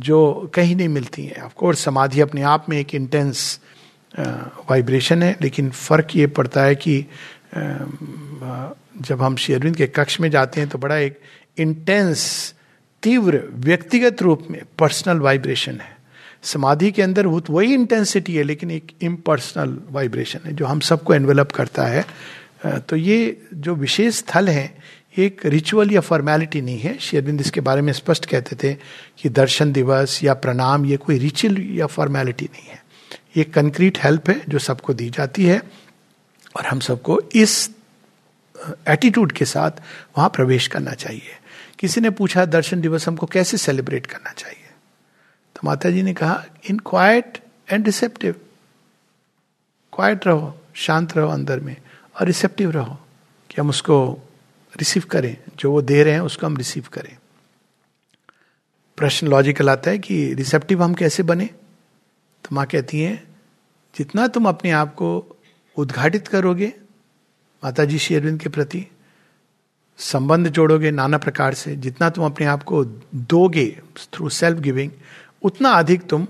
जो 0.00 0.50
कहीं 0.54 0.76
नहीं 0.76 0.88
मिलती 0.88 1.24
हैं। 1.24 1.42
ऑफकोर्स 1.42 1.84
समाधि 1.84 2.20
अपने 2.20 2.42
आप 2.42 2.66
में 2.68 2.78
एक 2.78 2.94
इंटेंस 2.94 3.60
वाइब्रेशन 4.14 5.22
है, 5.22 5.36
लेकिन 5.42 5.70
फ़र्क 5.70 6.16
ये 6.16 6.26
पड़ता 6.28 6.62
है 6.64 6.74
कि 6.76 7.04
जब 9.00 9.22
हम 9.22 9.36
शेरविंद 9.36 9.76
के 9.76 9.86
कक्ष 9.88 10.20
में 10.20 10.30
जाते 10.30 10.60
हैं 10.60 10.68
तो 10.70 10.78
बड़ा 10.78 10.96
एक 10.98 11.18
इंटेंस 11.58 12.54
तीव्र, 13.02 13.42
व्यक्तिगत 13.54 14.22
रूप 14.22 14.46
में 14.50 14.60
पर्सनल 14.78 15.18
वाइब्रेशन 15.20 15.80
है। 15.80 15.92
समाधि 16.42 16.90
के 16.92 17.02
अंदर 17.02 17.26
वही 17.26 17.74
इंटेंसिटी 17.74 18.34
है, 18.36 18.42
लेकिन 18.42 18.70
एक 18.70 18.92
इम्पर्सनल 19.02 19.76
वाइब्रेशन 19.90 20.40
है, 20.44 20.52
जो 20.52 20.66
हम 20.66 20.80
सबको 20.80 21.14
एनवेलप 21.14 21.52
करता 21.52 21.84
है। 21.84 22.04
तो 22.80 22.96
ये 22.96 23.36
जो 23.54 23.74
विशेष 23.74 24.14
स्थल 24.14 24.48
है 24.48 24.74
एक 25.16 25.40
रिचुअल 25.46 25.90
या 25.92 26.00
फॉर्मेलिटी 26.00 26.60
नहीं 26.60 26.78
है। 26.78 26.96
शेरबिंद 26.98 27.40
इसके 27.40 27.60
बारे 27.60 27.82
में 27.82 27.92
स्पष्ट 27.92 28.26
कहते 28.26 28.56
थे 28.56 28.72
कि 29.18 29.28
दर्शन 29.30 29.72
दिवस 29.72 30.18
या 30.24 30.34
प्रणाम, 30.36 30.86
ये 30.86 30.96
कोई 30.96 31.18
रिचुअल 31.18 31.58
या 31.72 31.86
फॉर्मेलिटी 31.88 32.44
नहीं 32.46 32.68
है। 32.68 32.82
ये 33.36 33.44
कंक्रीट 33.44 33.98
हेल्प 33.98 34.30
है 34.30 34.42
जो 34.48 34.58
सबको 34.58 34.94
दी 34.94 35.10
जाती 35.10 35.44
है 35.44 35.62
और 36.56 36.66
हम 36.66 36.80
सबको 36.80 37.20
इस 37.34 37.70
एटीट्यूड 38.88 39.32
के 39.32 39.44
साथ 39.44 39.70
वहाँ 40.18 40.28
प्रवेश 40.28 40.66
करना 40.68 40.92
चाहिए। 40.92 41.38
किसी 41.78 42.00
ने 42.00 42.10
पूछा, 42.10 42.44
दर्शन 42.44 42.80
दिवस 42.80 43.08
हमको 43.08 43.26
कैसे 43.26 43.56
सेलिब्रेट 43.56 44.06
करना 44.06 44.32
चाहिए? 44.32 44.68
तो 45.54 45.60
माता 45.64 45.90
जी 45.90 46.02
ने 46.02 46.14
कहा 46.14 46.44
in 46.70 46.78
quiet 46.78 47.38
and 47.70 47.86
receptive 47.86 48.34
quiet 49.92 50.26
रहो, 50.26 50.60
शांत 50.74 51.16
रहो 51.16 51.28
अंदर 51.28 51.60
में 51.60 51.76
और 52.20 52.26
रिसेप्टिव 52.26 52.70
रहो 52.70 52.98
कि 53.50 53.60
हम 53.60 53.68
उसको 53.68 54.22
रिसीव 54.76 55.02
करें। 55.10 55.36
जो 55.56 55.70
वो 55.70 55.82
दे 55.82 56.02
रहे 56.02 56.14
हैं 56.14 56.20
उसको 56.20 56.46
हम 56.46 56.56
रिसीव 56.56 56.86
करें। 56.92 57.16
प्रश्न 58.96 59.26
लॉजिकल 59.26 59.70
आता 59.70 59.90
है 59.90 59.98
कि 59.98 60.34
रिसेप्टिव 60.34 60.82
हम 60.82 60.94
कैसे 60.94 61.22
बने? 61.22 61.50
तो 62.44 62.54
माँ 62.56 62.66
कहती 62.66 63.00
है, 63.00 63.22
जितना 63.94 64.26
तुम 64.28 64.48
अपने 64.48 64.70
आप 64.70 64.94
को 64.94 65.36
उद्घाटित 65.76 66.28
करोगे 66.28 66.72
माता 67.64 67.84
जी 67.84 67.98
शेरविंद 67.98 68.40
के 68.40 68.48
प्रति 68.48 68.86
संबंध 69.98 70.48
जोड़ोगे 70.48 70.90
नाना 70.90 71.18
प्रकार 71.18 71.54
से, 71.54 71.76
जितना 71.76 72.10
तुम 72.10 72.24
अपने 72.24 72.46
आप 72.46 72.62
को 72.62 72.84
दोगे 73.14 73.66
थ्रू 74.12 74.28
सेल्फ 74.28 74.58
गिविंग 74.58 74.90
उतना 75.42 75.70
अधिक 75.70 76.06
तुम 76.08 76.26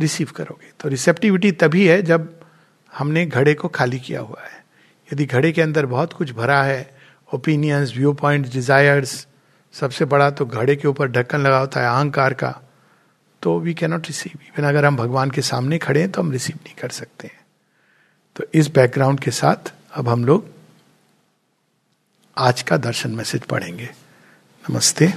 रिसीव 0.00 0.30
करोगे. 0.36 0.72
तो 0.80 0.88
रिसेप्टिविटी 0.88 1.52
तभी 1.52 1.86
है 1.86 2.02
जब 2.02 2.40
हमने 2.98 3.26
घड़े 3.26 3.54
को 3.54 3.68
खाली 3.68 4.00
किया 4.00 4.20
हुआ 4.20 4.42
है। 4.42 4.64
यदि 5.12 5.26
घड़े 5.26 5.52
के 5.52 5.62
अंदर 5.62 5.86
बहुत 5.86 6.12
कुछ 6.12 6.32
भरा 6.32 6.62
है 6.62 6.96
ओपिनियंस 7.34 7.92
व्यू 7.96 8.12
पॉइंट 8.12 8.46
डिजायर्स 8.46 9.26
सबसे 9.72 10.04
बड़ा 10.04 10.30
तो 10.30 10.46
घड़े 10.46 10.76
के 10.76 10.88
ऊपर 10.88 11.08
ढक्कन 11.08 11.40
लगा 11.40 11.58
होता 11.58 11.80
है 11.80 11.86
अहंकार 11.86 12.34
का 12.34 12.60
तो 13.46 13.58
वी 13.60 13.74
कैनॉट 13.74 14.06
रिसीव 14.06 14.38
इवन 14.42 14.68
अगर 14.68 14.84
हम 14.84 14.96
भगवान 14.96 15.30
के 15.30 15.42
सामने 15.42 15.78
खड़े 15.78 16.00
हैं 16.00 16.10
तो 16.12 16.22
हम 16.22 16.30
रिसीव 16.32 16.56
नहीं 16.56 16.74
कर 16.74 16.88
सकते 16.88 17.26
हैं। 17.26 17.44
तो 18.36 18.44
इस 18.54 18.68
बैकग्राउंड 18.68 19.20
के 19.20 19.30
साथ 19.30 19.72
अब 19.92 20.08
हम 20.08 20.24
लोग 20.24 20.48
आज 22.36 22.62
का 22.62 22.76
दर्शन 22.76 23.10
मैसेज 23.10 23.42
पढ़ेंगे। 23.42 23.88
नमस्ते। 24.70 25.12